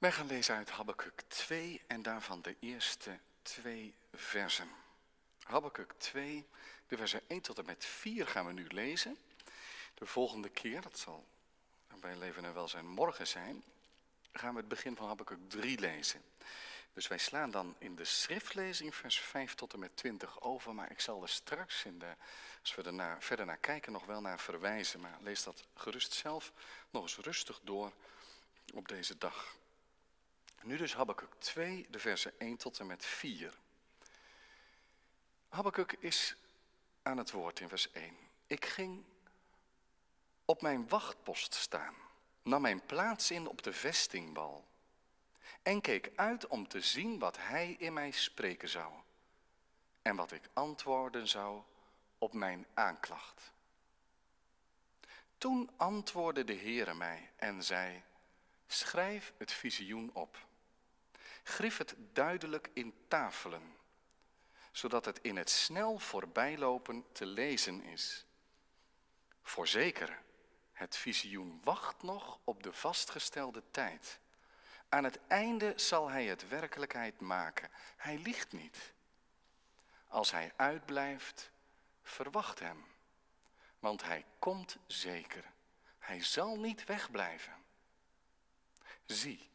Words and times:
Wij 0.00 0.12
gaan 0.12 0.26
lezen 0.26 0.54
uit 0.54 0.70
Habakkuk 0.70 1.22
2 1.28 1.82
en 1.86 2.02
daarvan 2.02 2.42
de 2.42 2.56
eerste 2.60 3.18
twee 3.42 3.94
versen. 4.12 4.68
Habakkuk 5.42 5.92
2, 5.98 6.46
de 6.86 6.96
versen 6.96 7.20
1 7.26 7.40
tot 7.40 7.58
en 7.58 7.64
met 7.64 7.84
4 7.84 8.26
gaan 8.26 8.46
we 8.46 8.52
nu 8.52 8.66
lezen. 8.66 9.18
De 9.94 10.06
volgende 10.06 10.48
keer, 10.48 10.80
dat 10.80 10.98
zal 10.98 11.26
bij 12.00 12.16
Leven 12.16 12.44
en 12.44 12.54
Welzijn 12.54 12.86
morgen 12.86 13.26
zijn, 13.26 13.62
gaan 14.32 14.52
we 14.52 14.58
het 14.58 14.68
begin 14.68 14.96
van 14.96 15.06
Habakkuk 15.06 15.38
3 15.48 15.78
lezen. 15.78 16.22
Dus 16.92 17.08
wij 17.08 17.18
slaan 17.18 17.50
dan 17.50 17.76
in 17.78 17.96
de 17.96 18.04
schriftlezing 18.04 18.94
vers 18.94 19.18
5 19.18 19.54
tot 19.54 19.72
en 19.72 19.78
met 19.78 19.96
20 19.96 20.40
over, 20.40 20.74
maar 20.74 20.90
ik 20.90 21.00
zal 21.00 21.22
er 21.22 21.28
straks, 21.28 21.84
in 21.84 21.98
de, 21.98 22.14
als 22.60 22.74
we 22.74 22.82
er 22.82 23.22
verder 23.22 23.46
naar 23.46 23.58
kijken, 23.58 23.92
nog 23.92 24.04
wel 24.04 24.20
naar 24.20 24.40
verwijzen. 24.40 25.00
Maar 25.00 25.18
lees 25.20 25.42
dat 25.42 25.66
gerust 25.74 26.12
zelf 26.12 26.52
nog 26.90 27.02
eens 27.02 27.16
rustig 27.16 27.60
door 27.62 27.92
op 28.74 28.88
deze 28.88 29.18
dag. 29.18 29.58
Nu 30.62 30.76
dus 30.76 30.94
Habakkuk 30.94 31.34
2, 31.38 31.86
de 31.90 31.98
versen 31.98 32.32
1 32.38 32.56
tot 32.56 32.78
en 32.78 32.86
met 32.86 33.04
4. 33.04 33.58
Habakkuk 35.48 35.92
is 35.92 36.36
aan 37.02 37.18
het 37.18 37.30
woord 37.30 37.60
in 37.60 37.68
vers 37.68 37.92
1. 37.92 38.16
Ik 38.46 38.64
ging 38.64 39.04
op 40.44 40.62
mijn 40.62 40.88
wachtpost 40.88 41.54
staan, 41.54 41.94
nam 42.42 42.62
mijn 42.62 42.86
plaats 42.86 43.30
in 43.30 43.46
op 43.46 43.62
de 43.62 43.72
vestingwal 43.72 44.68
en 45.62 45.80
keek 45.80 46.10
uit 46.16 46.46
om 46.46 46.68
te 46.68 46.80
zien 46.80 47.18
wat 47.18 47.36
hij 47.38 47.76
in 47.78 47.92
mij 47.92 48.10
spreken 48.10 48.68
zou 48.68 48.92
en 50.02 50.16
wat 50.16 50.32
ik 50.32 50.48
antwoorden 50.52 51.28
zou 51.28 51.62
op 52.18 52.32
mijn 52.32 52.66
aanklacht. 52.74 53.52
Toen 55.38 55.70
antwoordde 55.76 56.44
de 56.44 56.56
Heere 56.56 56.94
mij 56.94 57.30
en 57.36 57.64
zei, 57.64 58.02
schrijf 58.66 59.32
het 59.38 59.52
visioen 59.52 60.10
op. 60.12 60.48
Grif 61.50 61.76
het 61.76 61.94
duidelijk 62.12 62.70
in 62.72 62.94
tafelen, 63.08 63.76
zodat 64.72 65.04
het 65.04 65.18
in 65.22 65.36
het 65.36 65.50
snel 65.50 65.98
voorbijlopen 65.98 67.04
te 67.12 67.26
lezen 67.26 67.82
is. 67.82 68.26
Voorzeker, 69.42 70.22
het 70.72 70.96
visioen 70.96 71.60
wacht 71.64 72.02
nog 72.02 72.38
op 72.44 72.62
de 72.62 72.72
vastgestelde 72.72 73.62
tijd. 73.70 74.20
Aan 74.88 75.04
het 75.04 75.18
einde 75.26 75.72
zal 75.76 76.10
hij 76.10 76.24
het 76.24 76.48
werkelijkheid 76.48 77.20
maken. 77.20 77.70
Hij 77.96 78.18
liegt 78.18 78.52
niet. 78.52 78.92
Als 80.08 80.30
hij 80.30 80.52
uitblijft, 80.56 81.50
verwacht 82.02 82.58
hem. 82.58 82.84
Want 83.78 84.02
hij 84.02 84.24
komt 84.38 84.76
zeker. 84.86 85.44
Hij 85.98 86.22
zal 86.22 86.56
niet 86.56 86.84
wegblijven. 86.84 87.54
Zie, 89.06 89.50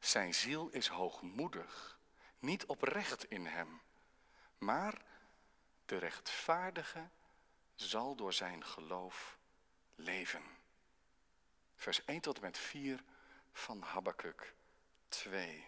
zijn 0.00 0.34
ziel 0.34 0.68
is 0.68 0.88
hoogmoedig, 0.88 1.98
niet 2.38 2.66
oprecht 2.66 3.24
in 3.24 3.46
hem. 3.46 3.80
Maar 4.58 5.02
de 5.84 5.96
rechtvaardige 5.96 7.08
zal 7.74 8.14
door 8.14 8.32
zijn 8.32 8.64
geloof 8.64 9.38
leven. 9.94 10.42
Vers 11.76 12.04
1 12.04 12.20
tot 12.20 12.36
en 12.36 12.42
met 12.42 12.58
4 12.58 13.02
van 13.52 13.82
Habakkuk 13.82 14.54
2. 15.08 15.66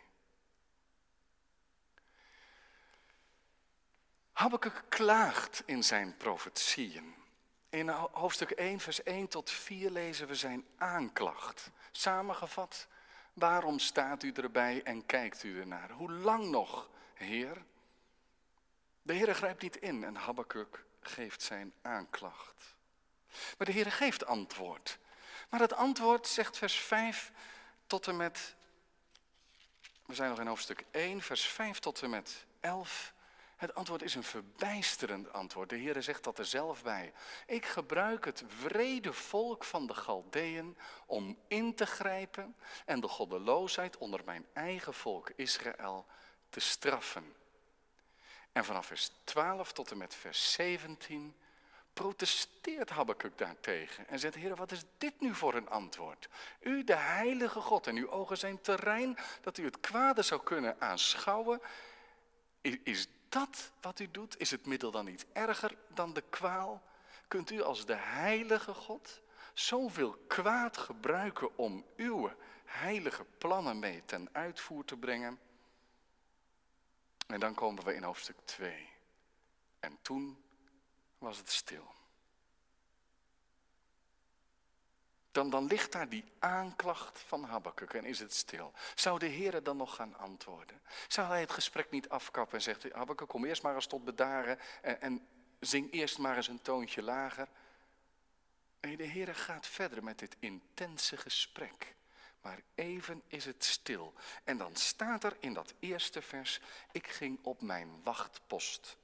Habakkuk 4.33 4.83
klaagt 4.89 5.63
in 5.67 5.85
zijn 5.85 6.17
profetieën. 6.17 7.15
In 7.69 7.89
hoofdstuk 7.89 8.51
1, 8.51 8.81
vers 8.81 9.03
1 9.03 9.29
tot 9.29 9.51
4 9.51 9.91
lezen 9.91 10.27
we 10.27 10.35
zijn 10.35 10.67
aanklacht. 10.77 11.71
Samengevat, 11.91 12.87
waarom 13.33 13.79
staat 13.79 14.23
u 14.23 14.33
erbij 14.33 14.83
en 14.83 15.07
kijkt 15.07 15.43
u 15.43 15.61
ernaar? 15.61 15.91
Hoe 15.91 16.13
lang 16.13 16.51
nog, 16.51 16.89
Heer? 17.15 17.65
De 19.03 19.13
Heer 19.13 19.35
grijpt 19.35 19.63
niet 19.63 19.77
in 19.77 20.05
en 20.05 20.15
Habakkuk 20.15 20.85
geeft 21.01 21.43
zijn 21.43 21.73
aanklacht. 21.83 22.75
Maar 23.59 23.67
de 23.67 23.73
Heer 23.73 23.93
geeft 23.93 24.27
antwoord. 24.27 24.99
Maar 25.49 25.61
het 25.61 25.75
antwoord, 25.75 26.27
zegt 26.27 26.59
vers 26.59 26.77
5, 26.77 27.33
tot 27.87 28.07
en 28.07 28.17
met, 28.17 28.55
we 30.07 30.15
zijn 30.15 30.31
nog 30.31 30.41
in 30.41 30.47
hoofdstuk 30.47 30.85
1, 30.91 31.23
vers 31.23 31.45
5 31.45 31.79
tot 31.79 32.03
en 32.03 32.11
met 32.11 32.47
11. 32.61 33.12
Het 33.63 33.75
antwoord 33.75 34.03
is 34.03 34.15
een 34.15 34.23
verbijsterend 34.23 35.33
antwoord. 35.33 35.69
De 35.69 35.77
Heer 35.77 36.03
zegt 36.03 36.25
dat 36.25 36.39
er 36.39 36.45
zelf 36.45 36.83
bij. 36.83 37.13
Ik 37.47 37.67
gebruik 37.67 38.25
het 38.25 38.45
vrede 38.47 39.13
volk 39.13 39.65
van 39.65 39.87
de 39.87 39.95
Galdeën 39.95 40.77
om 41.07 41.39
in 41.49 41.75
te 41.75 41.87
grijpen 41.87 42.57
en 42.85 43.01
de 43.01 43.09
goddeloosheid 43.09 43.99
onder 43.99 44.21
mijn 44.25 44.47
eigen 44.53 44.95
volk 44.95 45.31
Israël 45.37 46.07
te 46.51 46.61
straffen. 46.61 47.35
En 48.53 48.65
vanaf 48.65 48.87
vers 48.87 49.11
12 49.25 49.73
tot 49.73 49.91
en 49.91 49.99
met 49.99 50.15
vers 50.15 50.53
17 50.53 51.37
protesteert 51.93 52.91
Habakkuk 52.91 53.39
daartegen 53.39 54.09
en 54.09 54.19
zegt, 54.19 54.35
Heer, 54.35 54.57
wat 54.57 54.73
is 54.73 54.85
dit 54.99 55.21
nu 55.21 55.35
voor 55.35 55.55
een 55.55 55.71
antwoord? 55.71 56.29
U, 56.61 56.85
de 56.85 56.97
heilige 56.97 57.61
God, 57.61 57.87
en 57.87 57.97
uw 57.97 58.11
ogen 58.11 58.39
zijn 58.39 58.61
terrein 58.61 59.19
dat 59.41 59.59
u 59.59 59.65
het 59.65 59.81
kwade 59.81 60.23
zou 60.23 60.43
kunnen 60.43 60.81
aanschouwen. 60.81 61.61
Is 62.83 63.09
dat 63.33 63.73
wat 63.81 63.99
u 63.99 64.11
doet? 64.11 64.41
Is 64.41 64.51
het 64.51 64.67
middel 64.67 64.91
dan 64.91 65.05
niet 65.05 65.27
erger 65.33 65.77
dan 65.89 66.13
de 66.13 66.21
kwaal? 66.21 66.83
Kunt 67.29 67.51
u 67.51 67.63
als 67.63 67.87
de 67.87 67.97
heilige 67.97 68.75
God 68.75 69.21
zoveel 69.55 70.17
kwaad 70.27 70.77
gebruiken 70.77 71.59
om 71.59 71.85
uw 71.97 72.31
heilige 72.65 73.25
plannen 73.39 73.79
mee 73.79 74.03
ten 74.05 74.29
uitvoer 74.33 74.85
te 74.85 74.97
brengen? 74.97 75.41
En 77.27 77.41
dan 77.41 77.55
komen 77.55 77.85
we 77.85 77.95
in 77.95 78.03
hoofdstuk 78.03 78.37
2. 78.45 78.89
En 79.81 79.99
toen 80.03 80.45
was 81.19 81.39
het 81.39 81.51
stil. 81.51 81.95
Dan, 85.33 85.51
dan 85.51 85.67
ligt 85.67 85.93
daar 85.93 86.09
die 86.09 86.25
aanklacht 86.39 87.19
van 87.19 87.45
Habakkuk 87.45 87.93
en 87.93 88.05
is 88.05 88.19
het 88.19 88.35
stil. 88.35 88.73
Zou 88.95 89.19
de 89.19 89.27
Heer 89.27 89.63
dan 89.63 89.77
nog 89.77 89.95
gaan 89.95 90.19
antwoorden? 90.19 90.81
Zou 91.09 91.29
hij 91.29 91.41
het 91.41 91.53
gesprek 91.53 91.91
niet 91.91 92.09
afkappen 92.09 92.55
en 92.55 92.63
zegt, 92.63 92.93
Habakkuk 92.93 93.29
kom 93.29 93.45
eerst 93.45 93.63
maar 93.63 93.75
eens 93.75 93.87
tot 93.87 94.05
bedaren 94.05 94.59
en, 94.83 95.01
en 95.01 95.27
zing 95.61 95.93
eerst 95.93 96.19
maar 96.19 96.37
eens 96.37 96.49
een 96.49 96.63
toontje 96.63 97.03
lager? 97.03 97.49
Nee, 98.81 98.97
de 98.97 99.05
Heer 99.05 99.35
gaat 99.35 99.67
verder 99.67 100.05
met 100.05 100.19
dit 100.19 100.37
intense 100.39 101.17
gesprek. 101.17 101.95
Maar 102.41 102.63
even 102.75 103.23
is 103.27 103.45
het 103.45 103.65
stil. 103.65 104.15
En 104.45 104.57
dan 104.57 104.77
staat 104.77 105.25
er 105.25 105.37
in 105.41 105.55
dat 105.55 105.75
eerste 105.79 106.23
vers, 106.23 106.61
ik 106.93 107.07
ging 107.07 107.39
op 107.43 107.61
mijn 107.61 108.01
wachtpost 108.03 108.97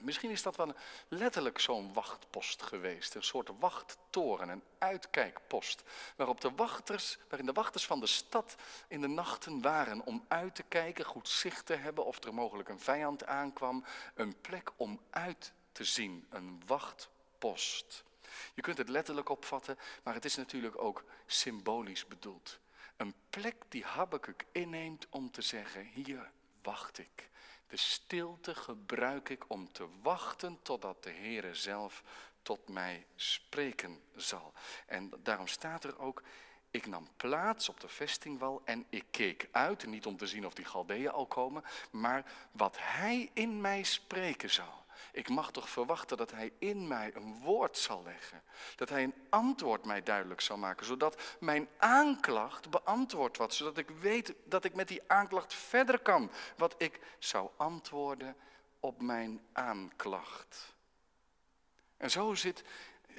Misschien 0.00 0.30
is 0.30 0.42
dat 0.42 0.56
wel 0.56 0.74
letterlijk 1.08 1.58
zo'n 1.58 1.92
wachtpost 1.92 2.62
geweest. 2.62 3.14
Een 3.14 3.22
soort 3.22 3.50
wachttoren, 3.58 4.48
een 4.48 4.62
uitkijkpost. 4.78 5.82
Waarop 6.16 6.40
de 6.40 6.50
wachters, 6.50 7.18
waarin 7.28 7.46
de 7.46 7.52
wachters 7.52 7.86
van 7.86 8.00
de 8.00 8.06
stad 8.06 8.56
in 8.88 9.00
de 9.00 9.06
nachten 9.06 9.62
waren 9.62 10.04
om 10.04 10.24
uit 10.28 10.54
te 10.54 10.62
kijken, 10.62 11.04
goed 11.04 11.28
zicht 11.28 11.66
te 11.66 11.74
hebben 11.74 12.04
of 12.04 12.24
er 12.24 12.34
mogelijk 12.34 12.68
een 12.68 12.80
vijand 12.80 13.26
aankwam. 13.26 13.84
Een 14.14 14.40
plek 14.40 14.70
om 14.76 15.00
uit 15.10 15.52
te 15.72 15.84
zien, 15.84 16.26
een 16.30 16.62
wachtpost. 16.66 18.04
Je 18.54 18.62
kunt 18.62 18.78
het 18.78 18.88
letterlijk 18.88 19.28
opvatten, 19.28 19.78
maar 20.02 20.14
het 20.14 20.24
is 20.24 20.36
natuurlijk 20.36 20.82
ook 20.82 21.04
symbolisch 21.26 22.06
bedoeld. 22.06 22.58
Een 22.96 23.14
plek 23.30 23.56
die 23.68 23.84
Habakkuk 23.84 24.44
inneemt 24.52 25.06
om 25.10 25.30
te 25.30 25.42
zeggen, 25.42 25.84
hier 25.84 26.30
wacht 26.62 26.98
ik. 26.98 27.30
De 27.68 27.76
stilte 27.76 28.54
gebruik 28.54 29.28
ik 29.28 29.50
om 29.50 29.72
te 29.72 29.88
wachten 30.02 30.58
totdat 30.62 31.02
de 31.02 31.10
Heere 31.10 31.54
zelf 31.54 32.02
tot 32.42 32.68
mij 32.68 33.06
spreken 33.16 34.02
zal. 34.14 34.52
En 34.86 35.12
daarom 35.22 35.46
staat 35.46 35.84
er 35.84 35.98
ook, 35.98 36.22
ik 36.70 36.86
nam 36.86 37.08
plaats 37.16 37.68
op 37.68 37.80
de 37.80 37.88
vestingwal 37.88 38.62
en 38.64 38.86
ik 38.88 39.04
keek 39.10 39.48
uit, 39.50 39.86
niet 39.86 40.06
om 40.06 40.16
te 40.16 40.26
zien 40.26 40.46
of 40.46 40.54
die 40.54 40.64
Galdeeën 40.64 41.10
al 41.10 41.26
komen, 41.26 41.64
maar 41.90 42.32
wat 42.52 42.76
hij 42.78 43.30
in 43.32 43.60
mij 43.60 43.82
spreken 43.82 44.50
zal. 44.50 44.85
Ik 45.12 45.28
mag 45.28 45.50
toch 45.50 45.68
verwachten 45.68 46.16
dat 46.16 46.30
hij 46.30 46.52
in 46.58 46.88
mij 46.88 47.10
een 47.14 47.40
woord 47.40 47.76
zal 47.78 48.02
leggen. 48.02 48.42
Dat 48.76 48.88
hij 48.88 49.02
een 49.02 49.14
antwoord 49.28 49.84
mij 49.84 50.02
duidelijk 50.02 50.40
zal 50.40 50.56
maken. 50.56 50.86
Zodat 50.86 51.22
mijn 51.40 51.68
aanklacht 51.78 52.70
beantwoord 52.70 53.36
wordt. 53.36 53.54
Zodat 53.54 53.78
ik 53.78 53.90
weet 53.90 54.34
dat 54.44 54.64
ik 54.64 54.74
met 54.74 54.88
die 54.88 55.02
aanklacht 55.06 55.54
verder 55.54 55.98
kan. 55.98 56.30
Wat 56.56 56.74
ik 56.78 57.00
zou 57.18 57.50
antwoorden 57.56 58.36
op 58.80 59.02
mijn 59.02 59.40
aanklacht. 59.52 60.74
En 61.96 62.10
zo 62.10 62.34
zit, 62.34 62.64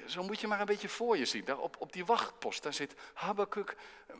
zo 0.06 0.22
moet 0.22 0.40
je 0.40 0.46
maar 0.46 0.60
een 0.60 0.66
beetje 0.66 0.88
voor 0.88 1.16
je 1.16 1.24
zien. 1.24 1.44
Daar 1.44 1.58
op, 1.58 1.76
op 1.78 1.92
die 1.92 2.04
wachtpost, 2.04 2.62
daar 2.62 2.72
zit 2.72 2.94
Habakkuk 3.14 3.76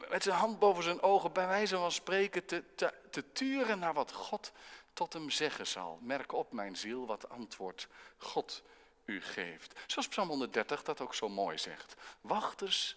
met 0.09 0.23
zijn 0.23 0.37
hand 0.37 0.59
boven 0.59 0.83
zijn 0.83 1.03
ogen, 1.03 1.33
bij 1.33 1.47
wijze 1.47 1.77
van 1.77 1.93
spreken, 1.93 2.45
te, 2.45 2.65
te, 2.75 2.95
te 3.11 3.33
turen 3.33 3.79
naar 3.79 3.95
wat 3.95 4.13
God 4.13 4.53
tot 4.93 5.13
hem 5.13 5.31
zeggen 5.31 5.67
zal. 5.67 5.99
Merk 6.03 6.33
op, 6.33 6.53
mijn 6.53 6.77
ziel, 6.77 7.07
wat 7.07 7.29
antwoord 7.29 7.89
God 8.17 8.63
u 9.05 9.23
geeft. 9.23 9.81
Zoals 9.87 10.09
Psalm 10.09 10.29
130 10.29 10.83
dat 10.83 11.01
ook 11.01 11.15
zo 11.15 11.29
mooi 11.29 11.59
zegt. 11.59 11.97
Wachters 12.21 12.97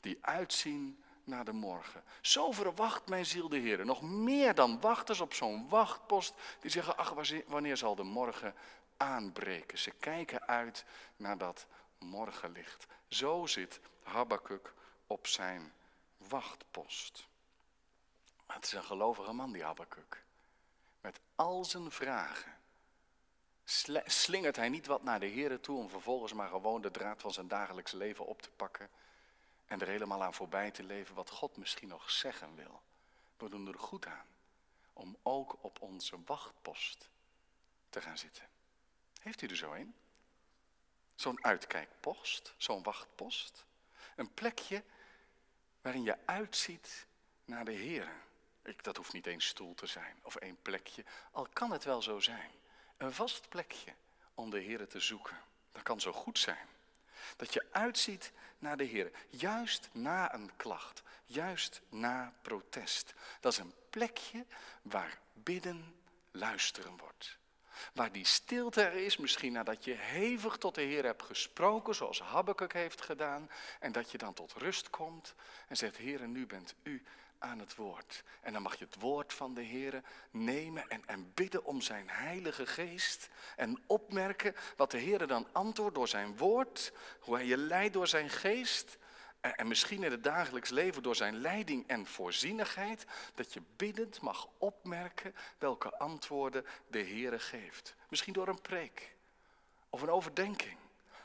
die 0.00 0.18
uitzien 0.20 1.04
naar 1.24 1.44
de 1.44 1.52
morgen. 1.52 2.04
Zo 2.20 2.52
verwacht 2.52 3.08
mijn 3.08 3.26
ziel 3.26 3.48
de 3.48 3.56
Heer. 3.56 3.84
Nog 3.84 4.02
meer 4.02 4.54
dan 4.54 4.80
wachters 4.80 5.20
op 5.20 5.34
zo'n 5.34 5.68
wachtpost 5.68 6.34
die 6.60 6.70
zeggen, 6.70 6.96
ach, 6.96 7.14
wanneer 7.46 7.76
zal 7.76 7.94
de 7.94 8.02
morgen 8.02 8.54
aanbreken? 8.96 9.78
Ze 9.78 9.90
kijken 9.90 10.46
uit 10.46 10.84
naar 11.16 11.38
dat 11.38 11.66
morgenlicht. 11.98 12.86
Zo 13.08 13.46
zit 13.46 13.80
Habakuk 14.02 14.72
op 15.06 15.26
zijn 15.26 15.72
wachtpost. 16.16 17.26
Het 18.46 18.64
is 18.64 18.72
een 18.72 18.84
gelovige 18.84 19.32
man, 19.32 19.52
die 19.52 19.64
Habakuk. 19.64 20.23
Al 21.34 21.64
zijn 21.64 21.90
vragen 21.90 22.52
slingert 24.04 24.56
hij 24.56 24.68
niet 24.68 24.86
wat 24.86 25.02
naar 25.02 25.20
de 25.20 25.26
Heer 25.26 25.60
toe 25.60 25.78
om 25.78 25.88
vervolgens 25.88 26.32
maar 26.32 26.48
gewoon 26.48 26.80
de 26.80 26.90
draad 26.90 27.20
van 27.20 27.32
zijn 27.32 27.48
dagelijks 27.48 27.92
leven 27.92 28.26
op 28.26 28.42
te 28.42 28.50
pakken 28.50 28.90
en 29.64 29.80
er 29.80 29.88
helemaal 29.88 30.22
aan 30.22 30.34
voorbij 30.34 30.70
te 30.70 30.82
leven 30.82 31.14
wat 31.14 31.30
God 31.30 31.56
misschien 31.56 31.88
nog 31.88 32.10
zeggen 32.10 32.54
wil. 32.54 32.82
We 33.36 33.48
doen 33.48 33.68
er 33.68 33.78
goed 33.78 34.06
aan 34.06 34.26
om 34.92 35.16
ook 35.22 35.56
op 35.60 35.82
onze 35.82 36.16
wachtpost 36.24 37.10
te 37.90 38.00
gaan 38.00 38.18
zitten. 38.18 38.48
Heeft 39.20 39.42
u 39.42 39.46
er 39.46 39.56
zo 39.56 39.72
een? 39.72 39.94
Zo'n 41.14 41.44
uitkijkpost, 41.44 42.54
zo'n 42.56 42.82
wachtpost. 42.82 43.64
Een 44.16 44.34
plekje 44.34 44.84
waarin 45.80 46.02
je 46.02 46.18
uitziet 46.24 47.06
naar 47.44 47.64
de 47.64 47.72
Heer. 47.72 48.12
Dat 48.82 48.96
hoeft 48.96 49.12
niet 49.12 49.26
één 49.26 49.40
stoel 49.40 49.74
te 49.74 49.86
zijn 49.86 50.18
of 50.22 50.36
één 50.36 50.58
plekje, 50.62 51.04
al 51.30 51.48
kan 51.52 51.70
het 51.70 51.84
wel 51.84 52.02
zo 52.02 52.20
zijn. 52.20 52.50
Een 52.96 53.12
vast 53.12 53.48
plekje 53.48 53.94
om 54.34 54.50
de 54.50 54.58
Heer 54.58 54.88
te 54.88 55.00
zoeken. 55.00 55.40
Dat 55.72 55.82
kan 55.82 56.00
zo 56.00 56.12
goed 56.12 56.38
zijn. 56.38 56.68
Dat 57.36 57.52
je 57.52 57.66
uitziet 57.70 58.32
naar 58.58 58.76
de 58.76 58.84
Heer, 58.84 59.10
juist 59.28 59.88
na 59.92 60.34
een 60.34 60.50
klacht, 60.56 61.02
juist 61.24 61.80
na 61.88 62.34
protest. 62.42 63.14
Dat 63.40 63.52
is 63.52 63.58
een 63.58 63.74
plekje 63.90 64.46
waar 64.82 65.18
bidden 65.32 65.94
luisteren 66.30 66.96
wordt. 66.96 67.38
Waar 67.92 68.12
die 68.12 68.24
stilte 68.24 68.82
er 68.82 68.92
is, 68.92 69.16
misschien 69.16 69.52
nadat 69.52 69.84
je 69.84 69.92
hevig 69.92 70.56
tot 70.56 70.74
de 70.74 70.82
Heer 70.82 71.04
hebt 71.04 71.22
gesproken, 71.22 71.94
zoals 71.94 72.20
Habakkuk 72.20 72.72
heeft 72.72 73.00
gedaan, 73.00 73.50
en 73.80 73.92
dat 73.92 74.10
je 74.10 74.18
dan 74.18 74.34
tot 74.34 74.52
rust 74.52 74.90
komt 74.90 75.34
en 75.68 75.76
zegt, 75.76 75.96
Heer, 75.96 76.28
nu 76.28 76.46
bent 76.46 76.74
u 76.82 77.02
aan 77.44 77.58
het 77.58 77.74
woord. 77.74 78.24
En 78.40 78.52
dan 78.52 78.62
mag 78.62 78.78
je 78.78 78.84
het 78.84 79.00
woord 79.00 79.32
van 79.32 79.54
de 79.54 79.62
Heer 79.62 80.02
nemen 80.30 80.88
en, 80.88 81.02
en 81.06 81.32
bidden 81.34 81.64
om 81.64 81.80
zijn 81.80 82.08
heilige 82.08 82.66
geest. 82.66 83.28
En 83.56 83.82
opmerken 83.86 84.54
wat 84.76 84.90
de 84.90 84.98
Heer 84.98 85.26
dan 85.26 85.46
antwoordt 85.52 85.94
door 85.94 86.08
zijn 86.08 86.36
woord, 86.36 86.92
hoe 87.20 87.34
hij 87.34 87.46
je 87.46 87.56
leidt 87.56 87.92
door 87.92 88.06
zijn 88.06 88.30
geest. 88.30 88.98
En, 89.40 89.54
en 89.56 89.68
misschien 89.68 90.02
in 90.02 90.10
het 90.10 90.24
dagelijks 90.24 90.70
leven 90.70 91.02
door 91.02 91.16
zijn 91.16 91.36
leiding 91.36 91.86
en 91.86 92.06
voorzienigheid, 92.06 93.06
dat 93.34 93.52
je 93.52 93.62
biddend 93.76 94.20
mag 94.20 94.48
opmerken 94.58 95.34
welke 95.58 95.98
antwoorden 95.98 96.66
de 96.90 96.98
Heer 96.98 97.40
geeft. 97.40 97.94
Misschien 98.08 98.32
door 98.32 98.48
een 98.48 98.60
preek 98.60 99.16
of 99.90 100.02
een 100.02 100.10
overdenking. 100.10 100.76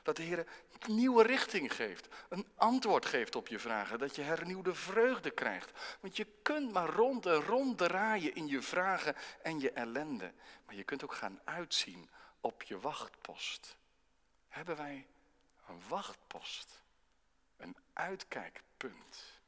Dat 0.03 0.15
de 0.15 0.23
Heer 0.23 0.45
nieuwe 0.87 1.23
richting 1.23 1.73
geeft, 1.73 2.07
een 2.29 2.47
antwoord 2.55 3.05
geeft 3.05 3.35
op 3.35 3.47
je 3.47 3.59
vragen, 3.59 3.99
dat 3.99 4.15
je 4.15 4.21
hernieuwde 4.21 4.75
vreugde 4.75 5.31
krijgt. 5.31 5.71
Want 5.99 6.17
je 6.17 6.27
kunt 6.41 6.71
maar 6.71 6.89
rond 6.89 7.25
en 7.25 7.41
rond 7.41 7.77
draaien 7.77 8.35
in 8.35 8.47
je 8.47 8.61
vragen 8.61 9.15
en 9.41 9.59
je 9.59 9.71
ellende. 9.71 10.33
Maar 10.65 10.75
je 10.75 10.83
kunt 10.83 11.03
ook 11.03 11.13
gaan 11.13 11.39
uitzien 11.43 12.09
op 12.41 12.63
je 12.63 12.79
wachtpost. 12.79 13.77
Hebben 14.47 14.77
wij 14.77 15.07
een 15.67 15.81
wachtpost, 15.87 16.81
een 17.57 17.75
uitkijkpunt? 17.93 19.39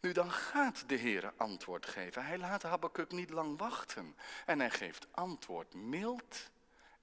Nu 0.00 0.12
dan 0.12 0.30
gaat 0.30 0.88
de 0.88 0.94
Heer 0.94 1.32
antwoord 1.36 1.86
geven. 1.86 2.24
Hij 2.24 2.38
laat 2.38 2.62
Habakkuk 2.62 3.12
niet 3.12 3.30
lang 3.30 3.58
wachten. 3.58 4.16
En 4.46 4.58
hij 4.58 4.70
geeft 4.70 5.06
antwoord 5.10 5.74
mild 5.74 6.50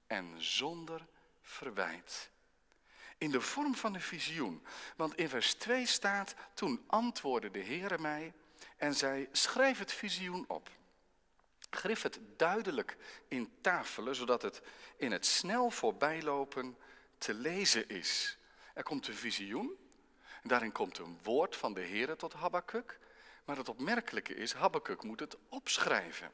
en 0.06 0.34
zonder 0.42 1.06
verwijt. 1.40 2.30
In 3.18 3.30
de 3.30 3.40
vorm 3.40 3.74
van 3.74 3.94
een 3.94 4.00
visioen. 4.00 4.66
Want 4.96 5.16
in 5.16 5.28
vers 5.28 5.54
2 5.54 5.86
staat, 5.86 6.34
toen 6.54 6.84
antwoordde 6.86 7.50
de 7.50 7.62
Heere 7.64 7.98
mij 7.98 8.32
en 8.76 8.94
zei, 8.94 9.28
schrijf 9.32 9.78
het 9.78 9.92
visioen 9.92 10.44
op. 10.48 10.70
Grif 11.70 12.02
het 12.02 12.18
duidelijk 12.36 12.96
in 13.28 13.52
tafelen, 13.60 14.14
zodat 14.14 14.42
het 14.42 14.62
in 14.96 15.12
het 15.12 15.26
snel 15.26 15.70
voorbijlopen 15.70 16.76
te 17.18 17.34
lezen 17.34 17.88
is. 17.88 18.38
Er 18.74 18.82
komt 18.82 19.08
een 19.08 19.14
visioen, 19.14 19.76
en 20.42 20.48
daarin 20.48 20.72
komt 20.72 20.98
een 20.98 21.18
woord 21.22 21.56
van 21.56 21.74
de 21.74 21.80
Heere 21.80 22.16
tot 22.16 22.32
Habakkuk. 22.32 22.98
Maar 23.44 23.56
het 23.56 23.68
opmerkelijke 23.68 24.34
is, 24.34 24.52
Habakkuk 24.52 25.02
moet 25.02 25.20
het 25.20 25.36
opschrijven 25.48 26.32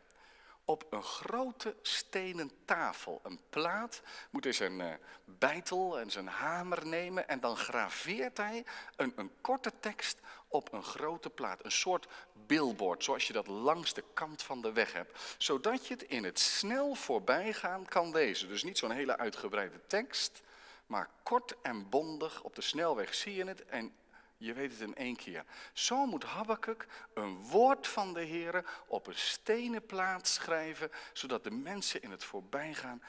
op 0.64 0.86
een 0.90 1.02
grote 1.02 1.76
stenen 1.82 2.50
tafel. 2.64 3.20
Een 3.22 3.40
plaat 3.50 4.02
moet 4.30 4.44
hij 4.44 4.52
zijn 4.52 4.80
uh, 4.80 4.92
bijtel 5.24 5.98
en 5.98 6.10
zijn 6.10 6.26
hamer 6.26 6.86
nemen 6.86 7.28
en 7.28 7.40
dan 7.40 7.56
graveert 7.56 8.36
hij 8.36 8.64
een, 8.96 9.12
een 9.16 9.30
korte 9.40 9.72
tekst 9.80 10.18
op 10.48 10.72
een 10.72 10.82
grote 10.82 11.30
plaat. 11.30 11.64
Een 11.64 11.72
soort 11.72 12.06
billboard, 12.46 13.04
zoals 13.04 13.26
je 13.26 13.32
dat 13.32 13.46
langs 13.46 13.94
de 13.94 14.04
kant 14.14 14.42
van 14.42 14.62
de 14.62 14.72
weg 14.72 14.92
hebt. 14.92 15.34
Zodat 15.38 15.86
je 15.86 15.94
het 15.94 16.02
in 16.02 16.24
het 16.24 16.38
snel 16.38 16.94
voorbijgaan 16.94 17.84
kan 17.84 18.10
lezen. 18.10 18.48
Dus 18.48 18.62
niet 18.62 18.78
zo'n 18.78 18.90
hele 18.90 19.18
uitgebreide 19.18 19.86
tekst, 19.86 20.42
maar 20.86 21.10
kort 21.22 21.54
en 21.62 21.88
bondig. 21.88 22.42
Op 22.42 22.54
de 22.54 22.62
snelweg 22.62 23.14
zie 23.14 23.34
je 23.34 23.44
het 23.44 23.64
en 23.64 23.94
je 24.42 24.52
weet 24.52 24.70
het 24.70 24.80
in 24.80 24.94
één 24.94 25.16
keer. 25.16 25.44
Zo 25.72 26.06
moet 26.06 26.24
Habakkuk 26.24 26.86
een 27.14 27.36
woord 27.36 27.86
van 27.86 28.14
de 28.14 28.20
Heer 28.20 28.64
op 28.86 29.06
een 29.06 29.18
stenen 29.18 29.86
plaats 29.86 30.34
schrijven, 30.34 30.90
zodat 31.12 31.44
de 31.44 31.50
mensen 31.50 32.02
in 32.02 32.10
het 32.10 32.24
voorbijgaan 32.24 33.02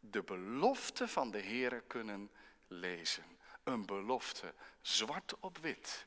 de 0.00 0.22
belofte 0.22 1.08
van 1.08 1.30
de 1.30 1.38
Heer 1.38 1.82
kunnen 1.86 2.30
lezen. 2.66 3.24
Een 3.64 3.86
belofte, 3.86 4.54
zwart 4.80 5.34
op 5.40 5.58
wit, 5.58 6.06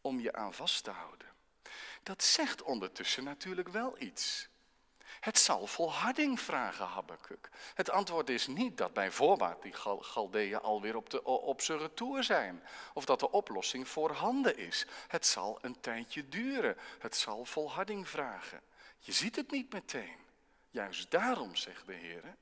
om 0.00 0.20
je 0.20 0.32
aan 0.32 0.54
vast 0.54 0.84
te 0.84 0.90
houden. 0.90 1.28
Dat 2.02 2.22
zegt 2.22 2.62
ondertussen 2.62 3.24
natuurlijk 3.24 3.68
wel 3.68 4.00
iets. 4.02 4.48
Het 5.24 5.38
zal 5.38 5.66
volharding 5.66 6.40
vragen, 6.40 6.86
Habakkuk. 6.86 7.48
Het 7.74 7.90
antwoord 7.90 8.30
is 8.30 8.46
niet 8.46 8.76
dat 8.76 8.92
bij 8.92 9.10
voorbaat 9.10 9.62
die 9.62 9.72
Galdeeën 10.00 10.60
alweer 10.60 10.96
op, 10.96 11.10
de, 11.10 11.24
op 11.24 11.60
zijn 11.60 11.78
retour 11.78 12.24
zijn. 12.24 12.62
Of 12.94 13.04
dat 13.04 13.20
de 13.20 13.30
oplossing 13.30 13.88
voorhanden 13.88 14.56
is. 14.56 14.86
Het 15.08 15.26
zal 15.26 15.58
een 15.60 15.80
tijdje 15.80 16.28
duren. 16.28 16.76
Het 16.98 17.16
zal 17.16 17.44
volharding 17.44 18.08
vragen. 18.08 18.60
Je 18.98 19.12
ziet 19.12 19.36
het 19.36 19.50
niet 19.50 19.72
meteen. 19.72 20.16
Juist 20.70 21.10
daarom, 21.10 21.56
zegt 21.56 21.86
de 21.86 21.94
Heer, 21.94 22.36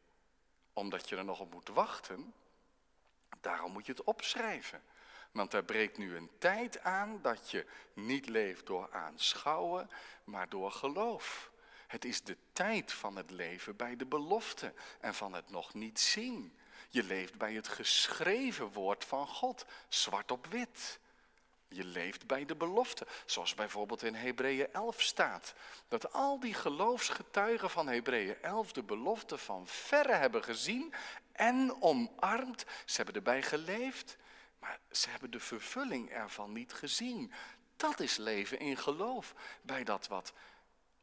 omdat 0.72 1.08
je 1.08 1.16
er 1.16 1.24
nog 1.24 1.40
op 1.40 1.52
moet 1.52 1.68
wachten, 1.68 2.34
daarom 3.40 3.72
moet 3.72 3.86
je 3.86 3.92
het 3.92 4.04
opschrijven. 4.04 4.82
Want 5.32 5.52
er 5.52 5.64
breekt 5.64 5.98
nu 5.98 6.16
een 6.16 6.30
tijd 6.38 6.80
aan 6.80 7.18
dat 7.22 7.50
je 7.50 7.66
niet 7.92 8.28
leeft 8.28 8.66
door 8.66 8.88
aanschouwen, 8.92 9.90
maar 10.24 10.48
door 10.48 10.72
geloof. 10.72 11.51
Het 11.92 12.04
is 12.04 12.22
de 12.22 12.36
tijd 12.52 12.92
van 12.92 13.16
het 13.16 13.30
leven 13.30 13.76
bij 13.76 13.96
de 13.96 14.06
belofte 14.06 14.72
en 15.00 15.14
van 15.14 15.32
het 15.32 15.50
nog 15.50 15.74
niet 15.74 16.00
zien. 16.00 16.56
Je 16.88 17.02
leeft 17.02 17.38
bij 17.38 17.52
het 17.52 17.68
geschreven 17.68 18.72
woord 18.72 19.04
van 19.04 19.26
God, 19.26 19.64
zwart 19.88 20.30
op 20.30 20.46
wit. 20.46 20.98
Je 21.68 21.84
leeft 21.84 22.26
bij 22.26 22.44
de 22.44 22.54
belofte, 22.54 23.06
zoals 23.26 23.54
bijvoorbeeld 23.54 24.02
in 24.02 24.14
Hebreeën 24.14 24.72
11 24.72 25.02
staat. 25.02 25.54
Dat 25.88 26.12
al 26.12 26.40
die 26.40 26.54
geloofsgetuigen 26.54 27.70
van 27.70 27.88
Hebreeën 27.88 28.42
11 28.42 28.72
de 28.72 28.82
belofte 28.82 29.38
van 29.38 29.66
verre 29.66 30.14
hebben 30.14 30.44
gezien 30.44 30.94
en 31.32 31.82
omarmd. 31.82 32.64
Ze 32.84 32.96
hebben 32.96 33.14
erbij 33.14 33.42
geleefd, 33.42 34.16
maar 34.58 34.78
ze 34.90 35.10
hebben 35.10 35.30
de 35.30 35.40
vervulling 35.40 36.10
ervan 36.10 36.52
niet 36.52 36.72
gezien. 36.72 37.32
Dat 37.76 38.00
is 38.00 38.16
leven 38.16 38.58
in 38.58 38.76
geloof, 38.76 39.34
bij 39.62 39.84
dat 39.84 40.08
wat 40.08 40.32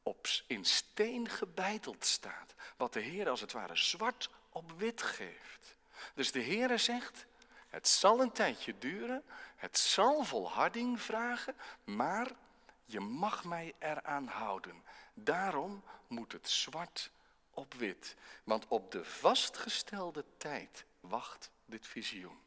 op, 0.09 0.27
in 0.47 0.65
steen 0.65 1.29
gebeiteld 1.29 2.05
staat. 2.05 2.53
Wat 2.77 2.93
de 2.93 2.99
Heer 2.99 3.29
als 3.29 3.41
het 3.41 3.51
ware 3.51 3.75
zwart 3.75 4.29
op 4.49 4.71
wit 4.71 5.01
geeft. 5.01 5.75
Dus 6.13 6.31
de 6.31 6.39
Heer 6.39 6.79
zegt, 6.79 7.25
het 7.67 7.87
zal 7.87 8.21
een 8.21 8.31
tijdje 8.31 8.77
duren, 8.77 9.23
het 9.55 9.77
zal 9.77 10.23
volharding 10.23 11.01
vragen, 11.01 11.55
maar 11.83 12.31
je 12.85 12.99
mag 12.99 13.43
mij 13.43 13.73
eraan 13.79 14.27
houden. 14.27 14.83
Daarom 15.13 15.83
moet 16.07 16.31
het 16.31 16.49
zwart 16.49 17.11
op 17.53 17.73
wit. 17.73 18.15
Want 18.43 18.67
op 18.67 18.91
de 18.91 19.05
vastgestelde 19.05 20.25
tijd 20.37 20.85
wacht 20.99 21.51
dit 21.65 21.87
visioen. 21.87 22.39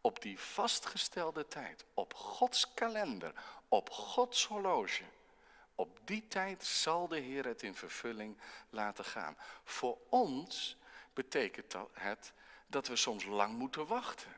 Op 0.00 0.22
die 0.22 0.38
vastgestelde 0.40 1.48
tijd, 1.48 1.84
op 1.94 2.14
Gods 2.14 2.74
kalender, 2.74 3.32
op 3.68 3.90
Gods 3.90 4.46
horloge 4.46 5.04
op 5.74 5.98
die 6.04 6.28
tijd 6.28 6.64
zal 6.64 7.08
de 7.08 7.18
Heer 7.18 7.44
het 7.44 7.62
in 7.62 7.74
vervulling 7.74 8.38
laten 8.70 9.04
gaan. 9.04 9.36
Voor 9.64 9.98
ons 10.08 10.76
betekent 11.12 11.70
dat 11.70 11.90
het 11.92 12.32
dat 12.66 12.86
we 12.86 12.96
soms 12.96 13.24
lang 13.24 13.58
moeten 13.58 13.86
wachten. 13.86 14.32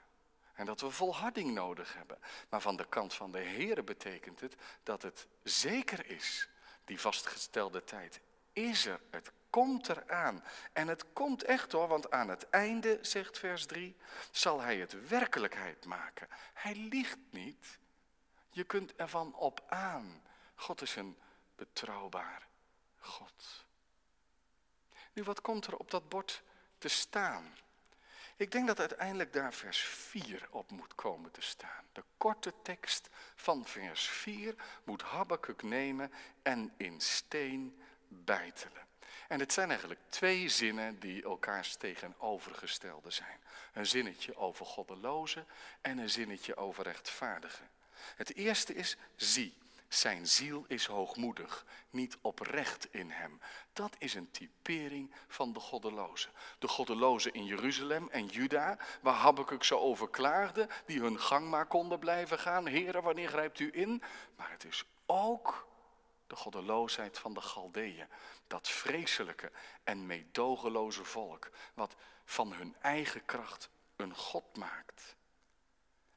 En 0.55 0.67
dat 0.67 0.81
we 0.81 0.91
volharding 0.91 1.55
nodig 1.55 1.95
hebben. 1.95 2.19
Maar 2.49 2.61
van 2.61 2.77
de 2.77 2.89
kant 2.89 3.15
van 3.15 3.33
de 3.33 3.39
Heer 3.39 3.85
betekent 3.85 4.41
het 4.41 4.57
dat 4.83 5.03
het 5.03 5.27
zeker 5.43 6.07
is. 6.07 6.49
Die 6.85 7.01
vastgestelde 7.01 7.85
tijd 7.85 8.21
is 8.53 8.87
er. 8.87 9.01
Het 9.11 9.33
komt 9.51 9.89
eraan. 9.89 10.45
En 10.73 10.89
het 10.89 11.13
komt 11.13 11.43
echt 11.43 11.73
hoor, 11.73 11.89
want 11.89 12.11
aan 12.11 12.29
het 12.29 12.51
einde, 12.51 12.99
zegt 13.03 13.39
vers 13.39 13.67
3, 13.67 13.97
zal 14.31 14.61
hij 14.61 14.77
het 14.77 15.09
werkelijkheid 15.09 15.85
maken. 15.85 16.29
Hij 16.53 16.75
liegt 16.75 17.19
niet. 17.31 17.79
Je 18.51 18.65
kunt 18.65 18.95
ervan 18.95 19.35
op 19.35 19.65
aan. 19.69 20.23
God 20.55 20.83
is 20.83 20.97
een 20.97 21.17
betrouwbaar 21.57 22.47
God. 22.99 23.65
Nu, 25.13 25.23
wat 25.23 25.41
komt 25.41 25.67
er 25.67 25.77
op 25.77 25.91
dat 25.91 26.09
bord 26.09 26.43
te 26.79 26.89
staan? 26.89 27.57
Ik 28.37 28.51
denk 28.51 28.67
dat 28.67 28.79
uiteindelijk 28.79 29.33
daar 29.33 29.55
vers 29.55 29.79
4 29.79 30.49
op 30.51 30.71
moet 30.71 30.95
komen 30.95 31.31
te 31.31 31.41
staan. 31.41 31.85
De 31.93 32.03
korte 32.17 32.53
tekst 32.63 33.09
van 33.35 33.67
vers 33.67 34.09
4 34.09 34.55
moet 34.85 35.03
Habakkuk 35.03 35.63
nemen 35.63 36.13
en 36.43 36.75
in 36.77 37.01
steen 37.01 37.83
bijtelen. 38.09 38.87
En 39.29 39.41
het 39.41 39.53
zijn 39.53 39.69
eigenlijk 39.69 40.01
twee 40.09 40.49
zinnen 40.49 40.99
die 40.99 41.23
elkaars 41.23 41.77
tegenovergestelde 41.77 43.11
zijn. 43.11 43.41
Een 43.73 43.87
zinnetje 43.87 44.37
over 44.37 44.67
goddelozen 44.67 45.47
en 45.81 45.99
een 45.99 46.11
zinnetje 46.11 46.57
over 46.57 46.85
rechtvaardigen. 46.85 47.71
Het 48.17 48.35
eerste 48.35 48.75
is 48.75 48.97
zie. 49.17 49.55
Zijn 49.89 50.27
ziel 50.27 50.65
is 50.69 50.87
hoogmoedig, 50.87 51.67
niet 51.91 52.19
oprecht 52.21 52.93
in 52.93 53.11
hem. 53.11 53.41
Dat 53.73 53.97
is 53.99 54.15
een 54.15 54.31
typering 54.31 55.15
van 55.29 55.53
de 55.53 55.61
goddelozen. 55.61 56.31
De 56.59 56.69
goddelozen 56.69 57.33
in 57.33 57.45
Jeruzalem 57.45 58.09
en 58.11 58.27
Juda, 58.27 58.79
waar 59.03 59.15
Habakkuk 59.15 59.65
zo 59.65 59.79
over 59.79 60.09
klaagde, 60.09 60.69
die 60.87 61.01
hun 61.01 61.21
gang 61.21 61.49
maar 61.49 61.67
konden 61.67 61.99
blijven 61.99 62.39
gaan. 62.39 62.67
Heren, 62.67 63.03
wanneer 63.03 63.29
grijpt 63.29 63.59
u 63.59 63.71
in? 63.73 64.03
Maar 64.37 64.51
het 64.51 64.65
is 64.65 64.85
ook 65.07 65.67
de 66.27 66.37
goddeloosheid 66.37 67.19
van 67.19 67.35
de 67.35 67.41
Galdeeën. 67.41 68.07
Dat 68.47 68.69
vreselijke 68.69 69.53
en 69.85 70.07
meedogenloze 70.07 71.05
volk, 71.05 71.51
wat 71.75 71.95
van 72.25 72.53
hun 72.53 72.77
eigen 72.81 73.25
kracht 73.25 73.71
een 73.97 74.15
God 74.15 74.57
maakt. 74.57 75.17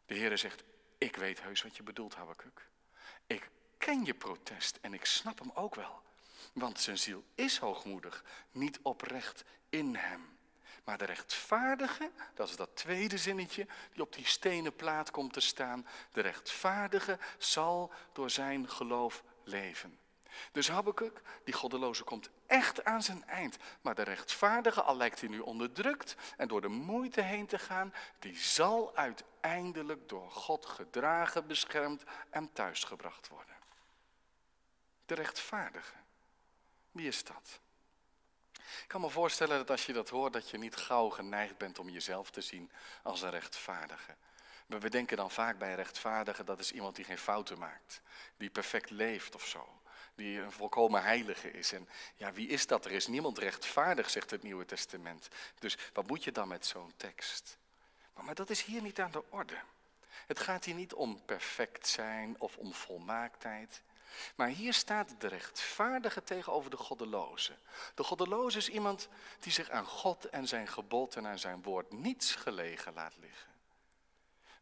De 0.06 0.16
Heere 0.16 0.38
zegt, 0.38 0.64
ik 0.98 1.16
weet 1.16 1.42
heus 1.42 1.62
wat 1.62 1.76
je 1.76 1.84
bedoelt, 1.84 2.16
Habakkuk. 2.16 2.68
Ik 3.28 3.50
ken 3.80 4.06
je 4.06 4.14
protest 4.14 4.78
en 4.82 4.94
ik 4.94 5.06
snap 5.06 5.40
hem 5.40 5.52
ook 5.54 5.76
wel. 5.76 6.02
Want 6.54 6.80
zijn 6.80 6.98
ziel 6.98 7.24
is 7.36 7.58
hoogmoedig, 7.58 8.24
niet 8.52 8.80
oprecht 8.82 9.44
in 9.70 9.96
hem. 9.96 10.38
Maar 10.84 10.98
de 10.98 11.06
rechtvaardige, 11.06 12.12
dat 12.34 12.50
is 12.50 12.56
dat 12.56 12.76
tweede 12.76 13.18
zinnetje 13.18 13.68
die 13.94 14.02
op 14.02 14.14
die 14.14 14.26
stenen 14.26 14.76
plaat 14.76 15.12
komt 15.12 15.34
te 15.34 15.40
staan. 15.40 15.88
De 16.12 16.22
rechtvaardige 16.22 17.20
zal 17.38 17.92
door 18.14 18.30
zijn 18.30 18.70
geloof 18.70 19.24
leven. 19.44 20.00
Dus 20.52 20.70
Habakkuk, 20.70 21.22
die 21.44 21.54
goddeloze, 21.54 22.04
komt 22.04 22.30
echt 22.48 22.84
aan 22.84 23.04
zijn 23.04 23.24
eind. 23.26 23.58
Maar 23.82 23.96
de 23.96 24.02
rechtvaardige, 24.02 24.82
al 24.82 24.98
lijkt 24.98 25.20
hij 25.20 25.30
nu 25.30 25.40
onderdrukt 25.40 26.16
en 26.38 26.48
door 26.48 26.62
de 26.62 26.68
moeite 26.68 27.22
heen 27.22 27.46
te 27.46 27.60
gaan, 27.60 27.94
die 28.20 28.38
zal 28.38 28.96
uiteindelijk 28.96 30.10
door 30.10 30.32
God 30.32 30.66
gedragen, 30.66 31.48
beschermd 31.48 32.04
en 32.30 32.54
thuisgebracht 32.54 33.28
worden. 33.28 33.59
De 35.10 35.16
rechtvaardige. 35.16 35.94
Wie 36.92 37.08
is 37.08 37.24
dat? 37.24 37.60
Ik 38.56 38.88
kan 38.88 39.02
me 39.02 39.10
voorstellen 39.10 39.58
dat 39.58 39.70
als 39.70 39.86
je 39.86 39.94
dat 39.94 40.10
hoort, 40.10 40.34
dat 40.34 40.50
je 40.50 40.58
niet 40.58 40.76
gauw 40.76 41.10
geneigd 41.10 41.58
bent 41.58 41.80
om 41.80 41.90
jezelf 41.90 42.32
te 42.32 42.42
zien 42.42 42.72
als 43.04 43.22
een 43.22 43.30
rechtvaardige. 43.30 44.16
We 44.66 44.90
denken 44.90 45.18
dan 45.18 45.32
vaak 45.32 45.58
bij 45.58 45.70
een 45.70 45.76
rechtvaardige, 45.76 46.44
dat 46.44 46.60
is 46.60 46.72
iemand 46.72 46.96
die 46.96 47.06
geen 47.06 47.18
fouten 47.18 47.60
maakt, 47.60 48.02
die 48.38 48.50
perfect 48.50 48.90
leeft 48.90 49.36
of 49.36 49.46
zo, 49.46 49.82
die 50.16 50.40
een 50.40 50.52
volkomen 50.52 51.04
heilige 51.04 51.52
is. 51.52 51.72
En 51.72 51.90
ja, 52.16 52.34
wie 52.34 52.48
is 52.48 52.68
dat? 52.68 52.86
Er 52.86 52.92
is 52.92 53.08
niemand 53.08 53.38
rechtvaardig, 53.38 54.10
zegt 54.10 54.32
het 54.32 54.44
Nieuwe 54.44 54.66
Testament. 54.66 55.28
Dus 55.60 55.78
wat 55.94 56.08
moet 56.08 56.24
je 56.24 56.32
dan 56.32 56.48
met 56.48 56.66
zo'n 56.66 56.94
tekst? 56.98 57.58
Maar, 58.14 58.24
maar 58.24 58.36
dat 58.36 58.50
is 58.50 58.64
hier 58.64 58.82
niet 58.82 59.00
aan 59.00 59.12
de 59.12 59.24
orde. 59.30 59.58
Het 60.28 60.40
gaat 60.40 60.66
hier 60.66 60.76
niet 60.76 60.94
om 60.94 61.26
perfect 61.26 61.88
zijn 61.88 62.36
of 62.40 62.58
om 62.58 62.74
volmaaktheid. 62.74 63.82
Maar 64.36 64.48
hier 64.48 64.74
staat 64.74 65.16
de 65.22 65.28
rechtvaardige 65.28 66.24
tegenover 66.24 66.70
de 66.70 66.78
goddeloze. 66.78 67.58
De 67.96 68.04
goddeloze 68.04 68.58
is 68.58 68.70
iemand 68.70 69.10
die 69.40 69.52
zich 69.52 69.70
aan 69.70 69.86
God 69.86 70.26
en 70.26 70.48
zijn 70.48 70.68
gebod 70.68 71.16
en 71.16 71.28
aan 71.28 71.40
zijn 71.40 71.62
woord 71.62 71.92
niets 71.92 72.36
gelegen 72.36 72.94
laat 72.94 73.18
liggen. 73.18 73.50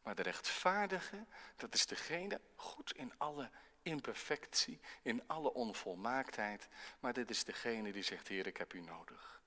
Maar 0.03 0.15
de 0.15 0.21
rechtvaardige, 0.21 1.25
dat 1.55 1.73
is 1.73 1.85
degene 1.85 2.41
goed 2.55 2.91
in 2.91 3.13
alle 3.17 3.49
imperfectie, 3.81 4.79
in 5.01 5.23
alle 5.27 5.53
onvolmaaktheid. 5.53 6.67
Maar 6.99 7.13
dit 7.13 7.29
is 7.29 7.43
degene 7.43 7.91
die 7.91 8.03
zegt, 8.03 8.27
Heer, 8.27 8.47
ik 8.47 8.57
heb 8.57 8.73
u 8.73 8.81
nodig. 8.81 9.41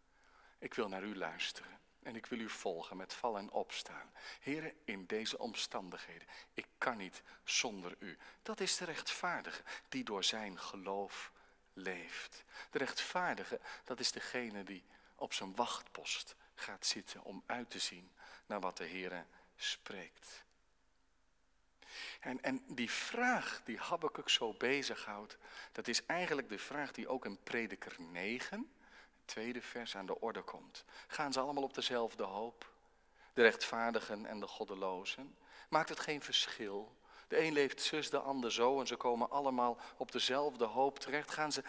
Ik 0.58 0.74
wil 0.74 0.88
naar 0.88 1.02
u 1.02 1.16
luisteren. 1.16 1.78
En 2.02 2.16
ik 2.16 2.26
wil 2.26 2.38
u 2.38 2.48
volgen 2.48 2.96
met 2.96 3.14
vallen 3.14 3.40
en 3.40 3.50
opstaan. 3.50 4.12
Heren, 4.40 4.72
in 4.84 5.06
deze 5.06 5.38
omstandigheden, 5.38 6.28
ik 6.54 6.66
kan 6.78 6.96
niet 6.96 7.22
zonder 7.44 7.96
u. 7.98 8.18
Dat 8.42 8.60
is 8.60 8.76
de 8.76 8.84
rechtvaardige 8.84 9.62
die 9.88 10.04
door 10.04 10.24
zijn 10.24 10.58
geloof 10.58 11.32
leeft. 11.72 12.44
De 12.70 12.78
rechtvaardige, 12.78 13.60
dat 13.84 14.00
is 14.00 14.12
degene 14.12 14.64
die 14.64 14.84
op 15.14 15.32
zijn 15.32 15.54
wachtpost 15.54 16.36
gaat 16.54 16.86
zitten 16.86 17.22
om 17.22 17.42
uit 17.46 17.70
te 17.70 17.78
zien 17.78 18.10
naar 18.46 18.60
wat 18.60 18.76
de 18.76 18.84
Heer 18.84 19.26
spreekt. 19.56 20.44
En, 22.20 22.42
en 22.42 22.64
die 22.66 22.90
vraag 22.90 23.60
die 23.64 23.78
Habakkuk 23.78 24.28
zo 24.28 24.52
bezighoudt, 24.52 25.38
dat 25.72 25.88
is 25.88 26.06
eigenlijk 26.06 26.48
de 26.48 26.58
vraag 26.58 26.92
die 26.92 27.08
ook 27.08 27.24
in 27.24 27.42
Prediker 27.42 27.96
9, 27.98 28.72
tweede 29.30 29.62
vers 29.62 29.96
aan 29.96 30.06
de 30.06 30.20
orde 30.20 30.42
komt. 30.42 30.84
Gaan 31.06 31.32
ze 31.32 31.40
allemaal 31.40 31.62
op 31.62 31.74
dezelfde 31.74 32.22
hoop? 32.22 32.72
De 33.32 33.42
rechtvaardigen 33.42 34.26
en 34.26 34.40
de 34.40 34.46
goddelozen? 34.46 35.36
Maakt 35.68 35.88
het 35.88 36.00
geen 36.00 36.22
verschil? 36.22 36.96
De 37.28 37.40
een 37.40 37.52
leeft 37.52 37.82
zus, 37.82 38.10
de 38.10 38.18
ander 38.18 38.52
zo 38.52 38.80
en 38.80 38.86
ze 38.86 38.96
komen 38.96 39.30
allemaal 39.30 39.78
op 39.96 40.12
dezelfde 40.12 40.64
hoop 40.64 40.98
terecht. 40.98 41.30
Gaan 41.30 41.52
ze 41.52 41.62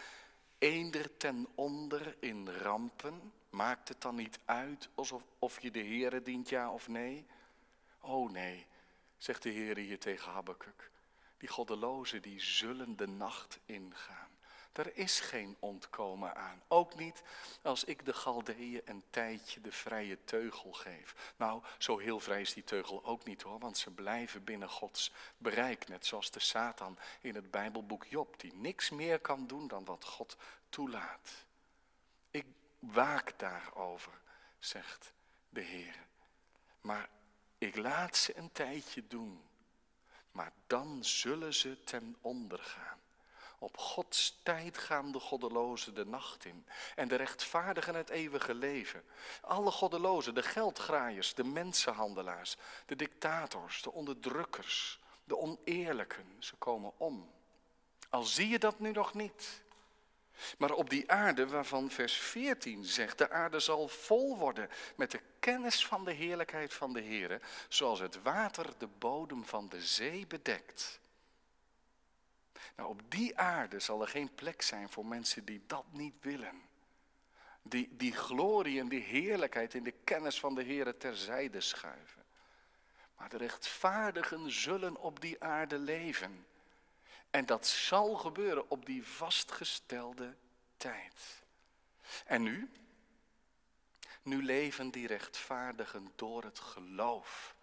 eender 0.57 1.17
ten 1.17 1.47
onder 1.55 2.15
in 2.19 2.49
rampen? 2.49 3.33
Maakt 3.49 3.87
het 3.87 4.01
dan 4.01 4.15
niet 4.15 4.39
uit 4.45 4.89
alsof 4.95 5.23
of 5.39 5.61
je 5.61 5.71
de 5.71 5.83
Heere 5.83 6.21
dient, 6.21 6.49
ja 6.49 6.71
of 6.71 6.87
nee? 6.87 7.25
Oh 7.99 8.31
nee, 8.31 8.67
zegt 9.17 9.43
de 9.43 9.49
Heer 9.49 9.77
hier 9.77 9.99
tegen 9.99 10.31
Habakkuk. 10.31 10.91
Die 11.37 11.49
goddelozen 11.49 12.21
die 12.21 12.39
zullen 12.39 12.95
de 12.95 13.07
nacht 13.07 13.59
ingaan. 13.65 14.30
Er 14.71 14.97
is 14.97 15.19
geen 15.19 15.57
ontkomen 15.59 16.35
aan. 16.35 16.61
Ook 16.67 16.95
niet 16.95 17.23
als 17.61 17.83
ik 17.83 18.05
de 18.05 18.13
Galdeeën 18.13 18.81
een 18.85 19.03
tijdje 19.09 19.61
de 19.61 19.71
vrije 19.71 20.23
teugel 20.23 20.71
geef. 20.71 21.33
Nou, 21.35 21.63
zo 21.77 21.97
heel 21.97 22.19
vrij 22.19 22.41
is 22.41 22.53
die 22.53 22.63
teugel 22.63 23.05
ook 23.05 23.25
niet 23.25 23.41
hoor, 23.41 23.59
want 23.59 23.77
ze 23.77 23.91
blijven 23.91 24.43
binnen 24.43 24.69
Gods 24.69 25.11
bereik. 25.37 25.87
Net 25.87 26.05
zoals 26.05 26.31
de 26.31 26.39
Satan 26.39 26.97
in 27.21 27.35
het 27.35 27.51
Bijbelboek 27.51 28.05
Job, 28.05 28.39
die 28.39 28.53
niks 28.53 28.89
meer 28.89 29.19
kan 29.19 29.47
doen 29.47 29.67
dan 29.67 29.85
wat 29.85 30.05
God 30.05 30.37
toelaat. 30.69 31.45
Ik 32.31 32.45
waak 32.79 33.39
daarover, 33.39 34.21
zegt 34.59 35.13
de 35.49 35.61
Heer. 35.61 35.95
Maar 36.81 37.09
ik 37.57 37.75
laat 37.75 38.17
ze 38.17 38.37
een 38.37 38.51
tijdje 38.51 39.07
doen, 39.07 39.41
maar 40.31 40.51
dan 40.67 41.03
zullen 41.03 41.53
ze 41.53 41.83
ten 41.83 42.17
onder 42.21 42.59
gaan. 42.59 43.00
Op 43.63 43.77
Gods 43.77 44.39
tijd 44.43 44.77
gaan 44.77 45.11
de 45.11 45.19
goddelozen 45.19 45.93
de 45.93 46.05
nacht 46.05 46.45
in 46.45 46.65
en 46.95 47.07
de 47.07 47.15
rechtvaardigen 47.15 47.95
het 47.95 48.09
eeuwige 48.09 48.53
leven. 48.53 49.03
Alle 49.41 49.71
goddelozen, 49.71 50.33
de 50.33 50.43
geldgraaiers, 50.43 51.33
de 51.33 51.43
mensenhandelaars, 51.43 52.57
de 52.85 52.95
dictators, 52.95 53.81
de 53.81 53.91
onderdrukkers, 53.91 54.99
de 55.23 55.37
oneerlijken, 55.37 56.35
ze 56.39 56.55
komen 56.55 56.91
om. 56.97 57.31
Al 58.09 58.23
zie 58.23 58.47
je 58.49 58.59
dat 58.59 58.79
nu 58.79 58.91
nog 58.91 59.13
niet. 59.13 59.63
Maar 60.57 60.71
op 60.71 60.89
die 60.89 61.11
aarde 61.11 61.47
waarvan 61.47 61.91
vers 61.91 62.13
14 62.13 62.85
zegt, 62.85 63.17
de 63.17 63.29
aarde 63.29 63.59
zal 63.59 63.87
vol 63.87 64.37
worden 64.37 64.69
met 64.95 65.11
de 65.11 65.21
kennis 65.39 65.85
van 65.85 66.05
de 66.05 66.13
heerlijkheid 66.13 66.73
van 66.73 66.93
de 66.93 67.01
Heer, 67.01 67.41
zoals 67.69 67.99
het 67.99 68.21
water 68.21 68.73
de 68.77 68.87
bodem 68.87 69.45
van 69.45 69.69
de 69.69 69.81
zee 69.81 70.27
bedekt. 70.27 71.00
Nou, 72.75 72.89
op 72.89 73.11
die 73.11 73.37
aarde 73.37 73.79
zal 73.79 74.01
er 74.01 74.07
geen 74.07 74.33
plek 74.35 74.61
zijn 74.61 74.89
voor 74.89 75.05
mensen 75.05 75.45
die 75.45 75.63
dat 75.67 75.85
niet 75.91 76.15
willen. 76.21 76.61
Die, 77.61 77.95
die 77.97 78.13
glorie 78.13 78.79
en 78.79 78.89
die 78.89 79.01
heerlijkheid 79.01 79.73
in 79.73 79.83
de 79.83 79.93
kennis 80.03 80.39
van 80.39 80.55
de 80.55 80.63
Heer 80.63 80.97
terzijde 80.97 81.61
schuiven. 81.61 82.23
Maar 83.17 83.29
de 83.29 83.37
rechtvaardigen 83.37 84.51
zullen 84.51 84.97
op 84.97 85.21
die 85.21 85.43
aarde 85.43 85.77
leven. 85.77 86.45
En 87.29 87.45
dat 87.45 87.67
zal 87.67 88.15
gebeuren 88.15 88.69
op 88.69 88.85
die 88.85 89.07
vastgestelde 89.07 90.35
tijd. 90.77 91.43
En 92.25 92.43
nu? 92.43 92.69
Nu 94.21 94.43
leven 94.43 94.91
die 94.91 95.07
rechtvaardigen 95.07 96.11
door 96.15 96.43
het 96.43 96.59
geloof. 96.59 97.55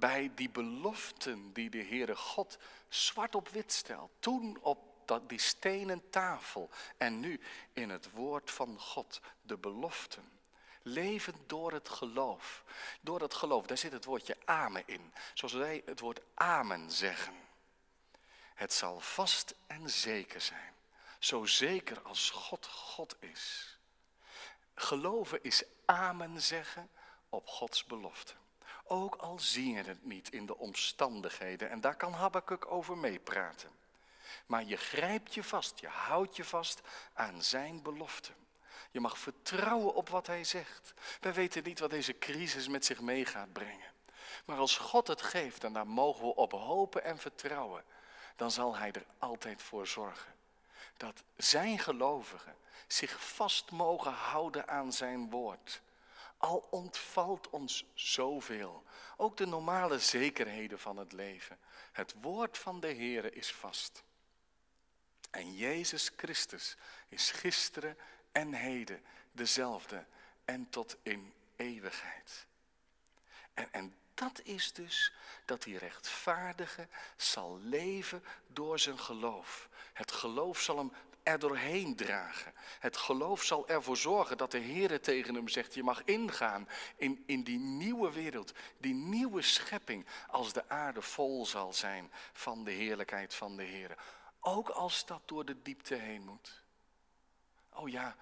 Bij 0.00 0.30
die 0.34 0.50
beloften 0.50 1.52
die 1.52 1.70
de 1.70 1.84
Heere 1.84 2.16
God 2.16 2.58
zwart 2.88 3.34
op 3.34 3.48
wit 3.48 3.72
stelt. 3.72 4.10
Toen 4.18 4.58
op 4.60 4.78
dat, 5.04 5.28
die 5.28 5.38
stenen 5.38 6.10
tafel 6.10 6.70
en 6.96 7.20
nu 7.20 7.40
in 7.72 7.90
het 7.90 8.10
woord 8.10 8.50
van 8.50 8.80
God, 8.80 9.20
de 9.42 9.56
beloften. 9.56 10.38
Leven 10.82 11.34
door 11.46 11.72
het 11.72 11.88
geloof. 11.88 12.64
Door 13.00 13.20
het 13.20 13.34
geloof, 13.34 13.66
daar 13.66 13.78
zit 13.78 13.92
het 13.92 14.04
woordje 14.04 14.36
amen 14.44 14.82
in. 14.86 15.12
Zoals 15.34 15.54
wij 15.54 15.82
het 15.84 16.00
woord 16.00 16.20
amen 16.34 16.90
zeggen. 16.90 17.34
Het 18.54 18.72
zal 18.72 19.00
vast 19.00 19.54
en 19.66 19.90
zeker 19.90 20.40
zijn. 20.40 20.74
Zo 21.18 21.44
zeker 21.44 22.00
als 22.02 22.30
God 22.30 22.66
God 22.66 23.16
is. 23.18 23.78
Geloven 24.74 25.42
is 25.42 25.62
amen 25.84 26.42
zeggen 26.42 26.90
op 27.28 27.46
Gods 27.46 27.84
belofte. 27.84 28.34
Ook 28.92 29.14
al 29.14 29.38
zie 29.38 29.74
je 29.74 29.82
het 29.82 30.04
niet 30.04 30.32
in 30.32 30.46
de 30.46 30.58
omstandigheden. 30.58 31.70
En 31.70 31.80
daar 31.80 31.96
kan 31.96 32.12
Habakkuk 32.12 32.70
over 32.70 32.96
meepraten. 32.98 33.70
Maar 34.46 34.64
je 34.64 34.76
grijpt 34.76 35.34
je 35.34 35.44
vast, 35.44 35.80
je 35.80 35.88
houdt 35.88 36.36
je 36.36 36.44
vast 36.44 36.80
aan 37.12 37.42
zijn 37.42 37.82
belofte. 37.82 38.32
Je 38.90 39.00
mag 39.00 39.18
vertrouwen 39.18 39.94
op 39.94 40.08
wat 40.08 40.26
hij 40.26 40.44
zegt. 40.44 40.94
Wij 41.20 41.32
weten 41.34 41.62
niet 41.64 41.78
wat 41.78 41.90
deze 41.90 42.18
crisis 42.18 42.68
met 42.68 42.84
zich 42.84 43.00
mee 43.00 43.24
gaat 43.24 43.52
brengen. 43.52 43.92
Maar 44.44 44.58
als 44.58 44.76
God 44.76 45.06
het 45.06 45.22
geeft 45.22 45.64
en 45.64 45.72
daar 45.72 45.86
mogen 45.86 46.26
we 46.26 46.34
op 46.34 46.52
hopen 46.52 47.04
en 47.04 47.18
vertrouwen, 47.18 47.84
dan 48.36 48.50
zal 48.50 48.76
hij 48.76 48.92
er 48.92 49.06
altijd 49.18 49.62
voor 49.62 49.86
zorgen. 49.86 50.34
Dat 50.96 51.22
zijn 51.36 51.78
gelovigen 51.78 52.56
zich 52.86 53.34
vast 53.34 53.70
mogen 53.70 54.12
houden 54.12 54.68
aan 54.68 54.92
zijn 54.92 55.30
woord. 55.30 55.80
Al 56.40 56.66
ontvalt 56.70 57.50
ons 57.50 57.84
zoveel, 57.94 58.84
ook 59.16 59.36
de 59.36 59.46
normale 59.46 59.98
zekerheden 59.98 60.78
van 60.78 60.96
het 60.96 61.12
leven. 61.12 61.58
Het 61.92 62.14
woord 62.20 62.58
van 62.58 62.80
de 62.80 62.86
Heer 62.86 63.34
is 63.34 63.52
vast. 63.52 64.02
En 65.30 65.54
Jezus 65.54 66.10
Christus 66.16 66.76
is 67.08 67.30
gisteren 67.30 67.96
en 68.32 68.52
heden 68.52 69.04
dezelfde 69.32 70.04
en 70.44 70.70
tot 70.70 70.96
in 71.02 71.34
eeuwigheid. 71.56 72.46
En, 73.54 73.72
en 73.72 73.96
dat 74.14 74.40
is 74.42 74.72
dus 74.72 75.12
dat 75.44 75.62
die 75.62 75.78
rechtvaardige 75.78 76.88
zal 77.16 77.58
leven 77.58 78.24
door 78.46 78.78
zijn 78.78 78.98
geloof. 78.98 79.68
Het 79.92 80.12
geloof 80.12 80.60
zal 80.60 80.76
hem 80.76 80.92
er 81.22 81.38
doorheen 81.38 81.96
dragen. 81.96 82.52
Het 82.78 82.96
geloof 82.96 83.42
zal 83.42 83.68
ervoor 83.68 83.96
zorgen 83.96 84.36
dat 84.36 84.50
de 84.50 84.58
Heer 84.58 85.00
tegen 85.00 85.34
hem 85.34 85.48
zegt: 85.48 85.74
Je 85.74 85.82
mag 85.82 86.04
ingaan 86.04 86.68
in, 86.96 87.22
in 87.26 87.42
die 87.42 87.58
nieuwe 87.58 88.12
wereld, 88.12 88.52
die 88.78 88.94
nieuwe 88.94 89.42
schepping, 89.42 90.06
als 90.28 90.52
de 90.52 90.68
aarde 90.68 91.02
vol 91.02 91.46
zal 91.46 91.72
zijn 91.72 92.10
van 92.32 92.64
de 92.64 92.70
heerlijkheid 92.70 93.34
van 93.34 93.56
de 93.56 93.62
Heer. 93.62 93.96
Ook 94.40 94.68
als 94.68 95.06
dat 95.06 95.22
door 95.24 95.44
de 95.44 95.62
diepte 95.62 95.94
heen 95.94 96.24
moet. 96.24 96.62
Oh 97.72 97.88
ja, 97.88 98.16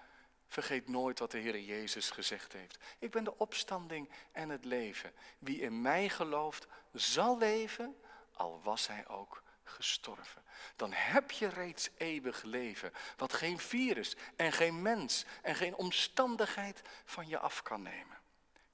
vergeet 0.46 0.88
nooit 0.88 1.18
wat 1.18 1.30
de 1.30 1.38
Heer 1.38 1.60
Jezus 1.60 2.10
gezegd 2.10 2.52
heeft. 2.52 2.78
Ik 2.98 3.10
ben 3.10 3.24
de 3.24 3.38
opstanding 3.38 4.10
en 4.32 4.48
het 4.48 4.64
leven. 4.64 5.12
Wie 5.38 5.60
in 5.60 5.80
mij 5.80 6.08
gelooft, 6.08 6.66
zal 6.92 7.38
leven, 7.38 7.96
al 8.32 8.60
was 8.62 8.86
hij 8.86 9.08
ook 9.08 9.42
gestorven. 9.68 10.42
Dan 10.76 10.92
heb 10.92 11.30
je 11.30 11.48
reeds 11.48 11.88
eeuwig 11.96 12.42
leven, 12.42 12.92
wat 13.16 13.32
geen 13.32 13.58
virus 13.58 14.16
en 14.36 14.52
geen 14.52 14.82
mens 14.82 15.24
en 15.42 15.54
geen 15.54 15.74
omstandigheid 15.74 16.82
van 17.04 17.28
je 17.28 17.38
af 17.38 17.62
kan 17.62 17.82
nemen. 17.82 18.18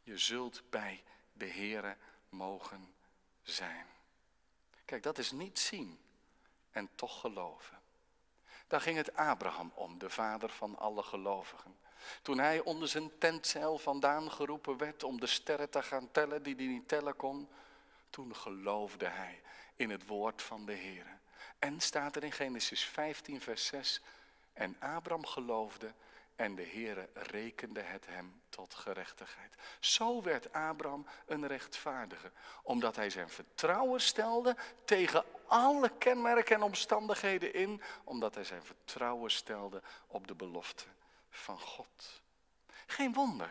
Je 0.02 0.18
zult 0.18 0.62
bij 0.70 1.02
de 1.32 1.46
Heere 1.46 1.96
mogen 2.28 2.94
zijn. 3.42 3.86
Kijk, 4.84 5.02
dat 5.02 5.18
is 5.18 5.30
niet 5.30 5.58
zien 5.58 5.98
en 6.70 6.90
toch 6.94 7.20
geloven. 7.20 7.78
Daar 8.66 8.80
ging 8.80 8.96
het 8.96 9.16
Abraham 9.16 9.72
om, 9.74 9.98
de 9.98 10.10
vader 10.10 10.50
van 10.50 10.78
alle 10.78 11.02
gelovigen. 11.02 11.76
Toen 12.22 12.38
hij 12.38 12.60
onder 12.60 12.88
zijn 12.88 13.18
tentzeil 13.18 13.78
vandaan 13.78 14.30
geroepen 14.30 14.76
werd 14.76 15.02
om 15.02 15.20
de 15.20 15.26
sterren 15.26 15.70
te 15.70 15.82
gaan 15.82 16.10
tellen 16.10 16.42
die 16.42 16.54
hij 16.54 16.66
niet 16.66 16.88
tellen 16.88 17.16
kon, 17.16 17.48
toen 18.10 18.36
geloofde 18.36 19.06
hij 19.06 19.42
in 19.76 19.90
het 19.90 20.06
woord 20.06 20.42
van 20.42 20.66
de 20.66 20.72
Heer. 20.72 21.06
En 21.58 21.80
staat 21.80 22.16
er 22.16 22.24
in 22.24 22.32
Genesis 22.32 22.84
15, 22.84 23.40
vers 23.40 23.66
6, 23.66 24.00
en 24.52 24.76
Abraham 24.80 25.26
geloofde 25.26 25.92
en 26.36 26.54
de 26.54 26.66
Heere 26.66 27.08
rekende 27.12 27.80
het 27.80 28.06
hem 28.06 28.40
tot 28.48 28.74
gerechtigheid. 28.74 29.54
Zo 29.80 30.22
werd 30.22 30.52
Abraham 30.52 31.06
een 31.26 31.46
rechtvaardige, 31.46 32.32
omdat 32.62 32.96
hij 32.96 33.10
zijn 33.10 33.30
vertrouwen 33.30 34.00
stelde 34.00 34.56
tegen 34.84 35.24
alle 35.46 35.90
kenmerken 35.98 36.54
en 36.54 36.62
omstandigheden 36.62 37.54
in, 37.54 37.82
omdat 38.04 38.34
hij 38.34 38.44
zijn 38.44 38.62
vertrouwen 38.62 39.30
stelde 39.30 39.82
op 40.06 40.26
de 40.26 40.34
belofte 40.34 40.84
van 41.30 41.60
God. 41.60 42.22
Geen 42.86 43.12
wonder 43.12 43.50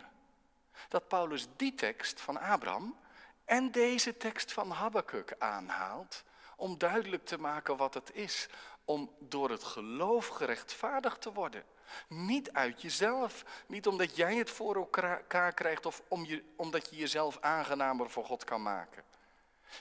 dat 0.88 1.08
Paulus 1.08 1.48
die 1.56 1.74
tekst 1.74 2.22
van 2.22 2.40
Abraham 2.40 2.98
en 3.46 3.72
deze 3.72 4.18
tekst 4.18 4.52
van 4.52 4.72
Habakkuk 4.72 5.36
aanhaalt 5.40 6.24
om 6.56 6.78
duidelijk 6.78 7.26
te 7.26 7.38
maken 7.38 7.78
wat 7.78 7.94
het 7.94 8.14
is 8.14 8.48
om 8.86 9.16
door 9.20 9.50
het 9.50 9.64
geloof 9.64 10.28
gerechtvaardigd 10.28 11.22
te 11.22 11.34
worden. 11.34 11.64
Niet 12.08 12.54
uit 12.54 12.82
jezelf. 12.82 13.46
Niet 13.68 13.88
omdat 13.88 14.16
jij 14.16 14.36
het 14.36 14.50
voor 14.50 14.76
elkaar 14.76 15.54
krijgt 15.54 15.86
of 15.86 16.02
om 16.08 16.26
je, 16.26 16.44
omdat 16.56 16.90
je 16.90 16.96
jezelf 16.96 17.38
aangenamer 17.40 18.10
voor 18.10 18.26
God 18.26 18.44
kan 18.44 18.62
maken. 18.62 19.04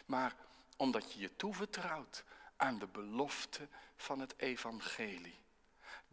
Maar 0.04 0.34
omdat 0.76 1.12
je 1.12 1.20
je 1.20 1.36
toevertrouwt 1.36 2.24
aan 2.56 2.78
de 2.78 2.86
belofte 2.86 3.68
van 3.96 4.20
het 4.20 4.34
evangelie. 4.36 5.41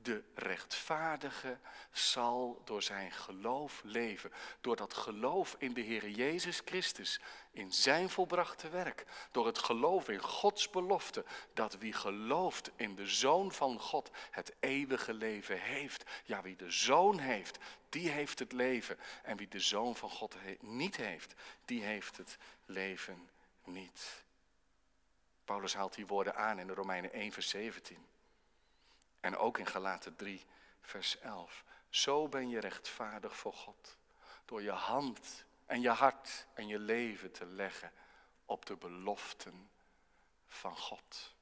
De 0.02 0.24
rechtvaardige 0.34 1.58
zal 1.92 2.62
door 2.66 2.82
zijn 2.82 3.12
geloof 3.12 3.82
leven. 3.84 4.32
Door 4.62 4.76
dat 4.76 4.94
geloof 4.94 5.56
in 5.58 5.74
de 5.74 5.82
Heer 5.82 6.10
Jezus 6.10 6.62
Christus, 6.66 7.20
in 7.52 7.72
zijn 7.72 8.10
volbrachte 8.10 8.70
werk. 8.70 9.06
Door 9.32 9.46
het 9.46 9.58
geloof 9.58 10.10
in 10.10 10.22
Gods 10.22 10.70
belofte, 10.70 11.26
dat 11.54 11.78
wie 11.78 11.94
gelooft 11.94 12.72
in 12.76 12.96
de 12.96 13.08
Zoon 13.08 13.52
van 13.52 13.80
God 13.80 14.10
het 14.32 14.54
eeuwige 14.60 15.14
leven 15.14 15.62
heeft. 15.62 16.04
Ja, 16.24 16.42
wie 16.42 16.56
de 16.56 16.72
Zoon 16.72 17.20
heeft, 17.20 17.58
die 17.90 18.10
heeft 18.10 18.40
het 18.40 18.52
leven. 18.52 18.98
En 19.24 19.38
wie 19.38 19.48
de 19.48 19.60
Zoon 19.60 19.96
van 19.96 20.10
God 20.10 20.36
niet 20.60 20.96
heeft, 20.96 21.34
die 21.66 21.84
heeft 21.84 22.18
het 22.18 22.38
leven 22.66 23.30
niet. 23.64 24.24
Paulus 25.46 25.74
haalt 25.74 25.96
die 25.96 26.08
woorden 26.08 26.36
aan 26.36 26.60
in 26.60 26.68
de 26.68 26.74
Romeinen 26.74 27.14
1, 27.14 27.32
vers 27.32 27.50
17. 27.50 28.08
En 29.19 29.38
ook 29.38 29.58
in 29.58 29.65
Galaten 29.65 30.15
3, 30.15 30.45
vers 30.82 31.19
11. 31.19 31.63
Zo 31.89 32.27
ben 32.27 32.49
je 32.49 32.60
rechtvaardig 32.60 33.38
voor 33.38 33.53
God. 33.53 33.97
Door 34.45 34.62
je 34.62 34.71
hand 34.71 35.45
en 35.65 35.82
je 35.82 35.89
hart 35.89 36.47
en 36.53 36.67
je 36.67 36.79
leven 36.79 37.32
te 37.32 37.45
leggen 37.45 37.91
op 38.45 38.65
de 38.65 38.75
beloften 38.75 39.69
van 40.47 40.77
God. 40.77 41.34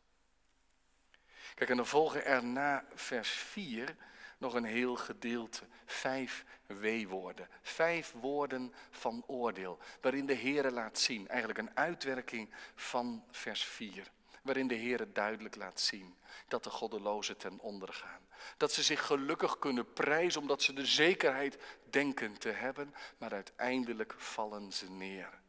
Kijk, 1.56 1.70
en 1.70 1.76
dan 1.78 1.88
volgen 1.88 2.26
er 2.26 2.44
na 2.44 2.86
vers 2.94 3.30
4 3.30 3.96
nog 4.38 4.54
een 4.54 4.64
heel 4.64 4.96
gedeelte. 4.96 5.68
Vijf 5.86 6.46
weewoorden. 6.66 7.50
Vijf 7.62 8.12
woorden 8.12 8.74
van 8.90 9.24
oordeel. 9.28 9.80
Waarin 10.02 10.26
de 10.26 10.34
Heer 10.34 10.72
laat 10.72 11.00
zien, 11.00 11.28
eigenlijk 11.28 11.60
een 11.60 11.78
uitwerking 11.78 12.54
van 12.76 13.26
vers 13.32 13.64
4 13.64 14.12
waarin 14.48 14.68
de 14.68 14.76
Heer 14.76 15.14
duidelijk 15.14 15.56
laat 15.56 15.80
zien 15.80 16.18
dat 16.48 16.64
de 16.64 16.70
goddelozen 16.70 17.38
ten 17.38 17.60
onder 17.60 17.94
gaan. 17.94 18.28
Dat 18.58 18.72
ze 18.72 18.84
zich 18.84 19.06
gelukkig 19.06 19.60
kunnen 19.60 19.94
prijzen 19.94 20.42
omdat 20.42 20.62
ze 20.62 20.74
de 20.74 20.86
zekerheid 20.86 21.58
denken 21.90 22.38
te 22.38 22.50
hebben, 22.50 22.96
maar 23.18 23.34
uiteindelijk 23.34 24.14
vallen 24.18 24.72
ze 24.72 24.92
neer. 24.92 25.40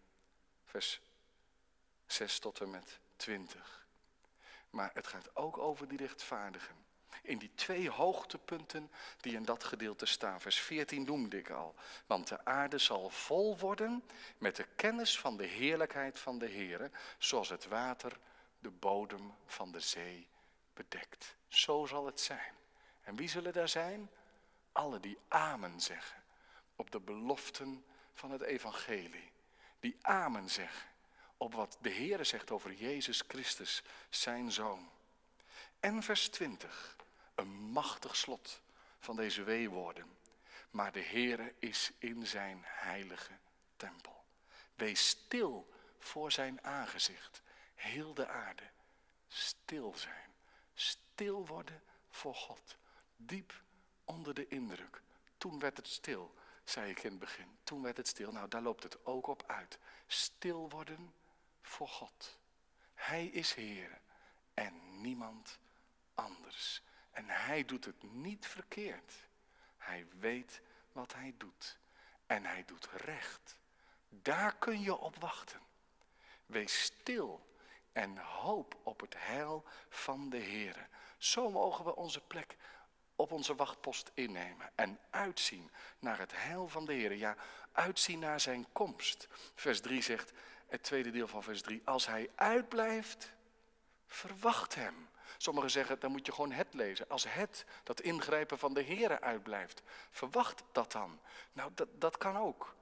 Vers 0.65 1.01
6 2.07 2.39
tot 2.39 2.61
en 2.61 2.71
met 2.71 2.99
20. 3.17 3.87
Maar 4.71 4.91
het 4.95 5.07
gaat 5.07 5.37
ook 5.37 5.59
over 5.59 5.89
die 5.89 5.99
rechtvaardigen. 5.99 6.87
In 7.23 7.39
die 7.39 7.55
twee 7.55 7.91
hoogtepunten 7.91 8.91
die 9.21 9.35
in 9.35 9.45
dat 9.45 9.65
gedeelte 9.65 10.07
staan. 10.07 10.41
Vers 10.41 10.61
14 10.61 11.05
noemde 11.05 11.39
ik 11.39 11.51
al. 11.51 11.75
Want 12.07 12.29
de 12.29 12.45
aarde 12.45 12.79
zal 12.79 13.11
vol 13.11 13.59
worden 13.59 14.05
met 14.39 14.57
de 14.57 14.67
kennis 14.77 15.19
van 15.19 15.37
de 15.37 15.47
heerlijkheid 15.47 16.19
van 16.19 16.39
de 16.39 16.47
Heer, 16.47 16.91
zoals 17.19 17.49
het 17.49 17.69
water 17.69 18.19
de 18.59 18.71
bodem 18.71 19.35
van 19.47 19.73
de 19.73 19.81
zee 19.81 20.29
bedekt. 20.75 21.37
Zo 21.49 21.87
zal 21.87 22.07
het 22.07 22.21
zijn. 22.21 22.55
En 23.03 23.17
wie 23.17 23.29
zullen 23.29 23.53
daar 23.53 23.69
zijn? 23.69 24.11
Alle 24.73 25.01
die 25.01 25.19
amen 25.29 25.81
zeggen 25.81 26.23
op 26.77 26.91
de 26.91 27.01
beloften 27.01 27.85
van 28.15 28.31
het 28.31 28.43
evangelie. 28.43 29.33
Die 29.81 29.97
amen 30.01 30.51
zeggen 30.51 30.89
op 31.37 31.55
wat 31.55 31.79
de 31.81 31.89
Heer 31.89 32.25
zegt 32.25 32.51
over 32.51 32.73
Jezus 32.73 33.25
Christus, 33.29 33.83
zijn 34.11 34.53
Zoon. 34.53 34.91
En 35.81 36.03
vers 36.03 36.29
20, 36.29 36.97
een 37.35 37.53
machtig 37.53 38.17
slot 38.17 38.63
van 38.99 39.17
deze 39.17 39.43
weewoorden. 39.43 40.17
Maar 40.71 40.93
de 40.93 41.03
Heere 41.03 41.55
is 41.59 41.91
in 41.99 42.27
zijn 42.27 42.63
heilige 42.65 43.33
tempel. 43.77 44.25
Wees 44.75 45.09
stil 45.09 45.73
voor 45.99 46.33
zijn 46.33 46.65
aangezicht. 46.65 47.43
Heel 47.79 48.15
de 48.15 48.27
aarde 48.27 48.71
stil 49.27 49.95
zijn. 49.97 50.35
Stil 50.75 51.47
worden 51.47 51.83
voor 52.11 52.35
God. 52.35 52.77
Diep 53.17 53.63
onder 54.05 54.35
de 54.35 54.49
indruk. 54.49 55.03
Toen 55.37 55.59
werd 55.59 55.77
het 55.77 55.89
stil, 55.89 56.35
zei 56.65 56.91
ik 56.91 57.03
in 57.03 57.11
het 57.11 57.19
begin. 57.19 57.59
Toen 57.63 57.83
werd 57.83 57.97
het 57.97 58.09
stil. 58.09 58.33
Nou, 58.33 58.49
daar 58.49 58.63
loopt 58.63 58.83
het 58.83 59.07
ook 59.07 59.27
op 59.27 59.45
uit. 59.47 59.79
Stil 60.07 60.71
worden 60.71 61.15
voor 61.63 61.89
God. 61.89 62.39
Hij 62.95 63.27
is 63.27 63.55
Heer 63.55 64.01
en 64.55 65.01
niemand 65.01 65.59
anders. 66.15 66.83
En 67.11 67.29
hij 67.29 67.65
doet 67.65 67.85
het 67.85 68.03
niet 68.03 68.47
verkeerd. 68.47 69.15
Hij 69.77 70.07
weet 70.19 70.61
wat 70.93 71.15
hij 71.15 71.35
doet. 71.37 71.79
En 72.27 72.45
hij 72.45 72.65
doet 72.65 72.87
recht. 72.87 73.59
Daar 74.09 74.57
kun 74.57 74.81
je 74.81 74.97
op 74.97 75.17
wachten. 75.17 75.61
Wees 76.47 76.83
stil 76.83 77.48
en 77.99 78.19
hoop 78.19 78.77
op 78.83 79.01
het 79.01 79.15
heil 79.17 79.65
van 79.89 80.29
de 80.29 80.37
Heer. 80.37 80.89
Zo 81.17 81.51
mogen 81.51 81.85
we 81.85 81.97
onze 81.97 82.21
plek 82.21 82.57
op 83.17 83.33
onze 83.33 83.55
wachtpost 83.55 84.11
innemen 84.15 84.71
en 84.75 84.99
uitzien 85.11 85.71
naar 85.99 86.19
het 86.19 86.33
heil 86.35 86.69
van 86.69 86.85
de 86.85 86.93
Heer. 86.93 87.15
Ja, 87.15 87.37
uitzien 87.73 88.19
naar 88.19 88.41
zijn 88.41 88.67
komst. 88.73 89.29
Vers 89.55 89.81
3 89.81 90.03
zegt, 90.03 90.33
het 90.67 90.83
tweede 90.83 91.11
deel 91.11 91.29
van 91.29 91.43
vers 91.43 91.63
3, 91.63 91.83
als 91.85 92.07
hij 92.07 92.31
uitblijft, 92.35 93.33
verwacht 94.07 94.75
hem. 94.75 95.09
Sommigen 95.37 95.71
zeggen, 95.71 96.01
dan 96.01 96.11
moet 96.11 96.27
je 96.27 96.33
gewoon 96.33 96.53
het 96.53 96.75
lezen. 96.75 97.09
Als 97.09 97.33
het, 97.33 97.65
dat 97.83 98.01
ingrijpen 98.01 98.59
van 98.59 98.75
de 98.75 98.83
Heer 98.83 99.21
uitblijft, 99.21 99.83
verwacht 100.11 100.63
dat 100.73 100.93
dan. 100.93 101.21
Nou, 101.53 101.71
dat, 101.75 101.89
dat 101.95 102.17
kan 102.17 102.37
ook. 102.37 102.75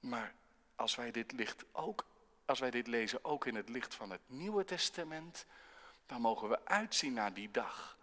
Maar 0.00 0.34
als 0.76 0.94
wij 0.94 1.10
dit 1.10 1.32
licht 1.32 1.64
ook, 1.72 2.04
als 2.52 2.60
wij 2.60 2.70
dit 2.70 2.86
lezen 2.86 3.24
ook 3.24 3.46
in 3.46 3.54
het 3.54 3.68
licht 3.68 3.94
van 3.94 4.10
het 4.10 4.20
Nieuwe 4.26 4.64
Testament, 4.64 5.46
dan 6.06 6.20
mogen 6.20 6.48
we 6.48 6.64
uitzien 6.64 7.12
naar 7.12 7.34
die 7.34 7.50
dag. 7.50 7.98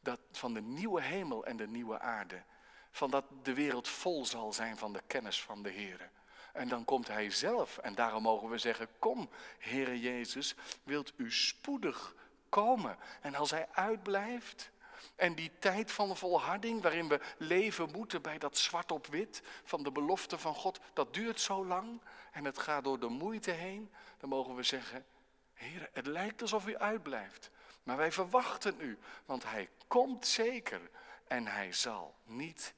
Dat 0.00 0.20
van 0.32 0.54
de 0.54 0.60
nieuwe 0.60 1.02
hemel 1.02 1.46
en 1.46 1.56
de 1.56 1.66
nieuwe 1.66 1.98
aarde. 1.98 2.42
Van 2.90 3.10
dat 3.10 3.24
de 3.42 3.54
wereld 3.54 3.88
vol 3.88 4.24
zal 4.24 4.52
zijn 4.52 4.76
van 4.76 4.92
de 4.92 5.02
kennis 5.06 5.42
van 5.42 5.62
de 5.62 5.70
Heer. 5.70 6.10
En 6.52 6.68
dan 6.68 6.84
komt 6.84 7.08
Hij 7.08 7.30
zelf. 7.30 7.78
En 7.78 7.94
daarom 7.94 8.22
mogen 8.22 8.48
we 8.48 8.58
zeggen, 8.58 8.88
kom, 8.98 9.28
Heere 9.58 10.00
Jezus, 10.00 10.54
wilt 10.82 11.12
u 11.16 11.32
spoedig 11.32 12.14
komen. 12.48 12.98
En 13.20 13.34
als 13.34 13.50
Hij 13.50 13.68
uitblijft, 13.72 14.70
en 15.16 15.34
die 15.34 15.52
tijd 15.58 15.92
van 15.92 16.16
volharding 16.16 16.82
waarin 16.82 17.08
we 17.08 17.20
leven 17.38 17.90
moeten 17.90 18.22
bij 18.22 18.38
dat 18.38 18.58
zwart 18.58 18.92
op 18.92 19.06
wit 19.06 19.42
van 19.64 19.82
de 19.82 19.92
belofte 19.92 20.38
van 20.38 20.54
God, 20.54 20.80
dat 20.92 21.14
duurt 21.14 21.40
zo 21.40 21.66
lang 21.66 22.00
en 22.36 22.44
het 22.44 22.58
gaat 22.58 22.84
door 22.84 23.00
de 23.00 23.08
moeite 23.08 23.50
heen, 23.50 23.92
dan 24.18 24.28
mogen 24.28 24.54
we 24.54 24.62
zeggen, 24.62 25.06
Heer, 25.52 25.90
het 25.92 26.06
lijkt 26.06 26.42
alsof 26.42 26.66
u 26.66 26.76
uitblijft, 26.76 27.50
maar 27.82 27.96
wij 27.96 28.12
verwachten 28.12 28.80
u, 28.80 28.98
want 29.24 29.44
Hij 29.44 29.70
komt 29.86 30.26
zeker 30.26 30.90
en 31.26 31.46
Hij 31.46 31.72
zal 31.72 32.18
niet 32.24 32.74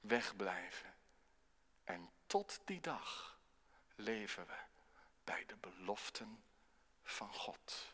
wegblijven. 0.00 0.94
En 1.84 2.10
tot 2.26 2.60
die 2.64 2.80
dag 2.80 3.38
leven 3.94 4.46
we 4.46 4.56
bij 5.24 5.44
de 5.46 5.56
beloften 5.56 6.42
van 7.02 7.32
God. 7.32 7.93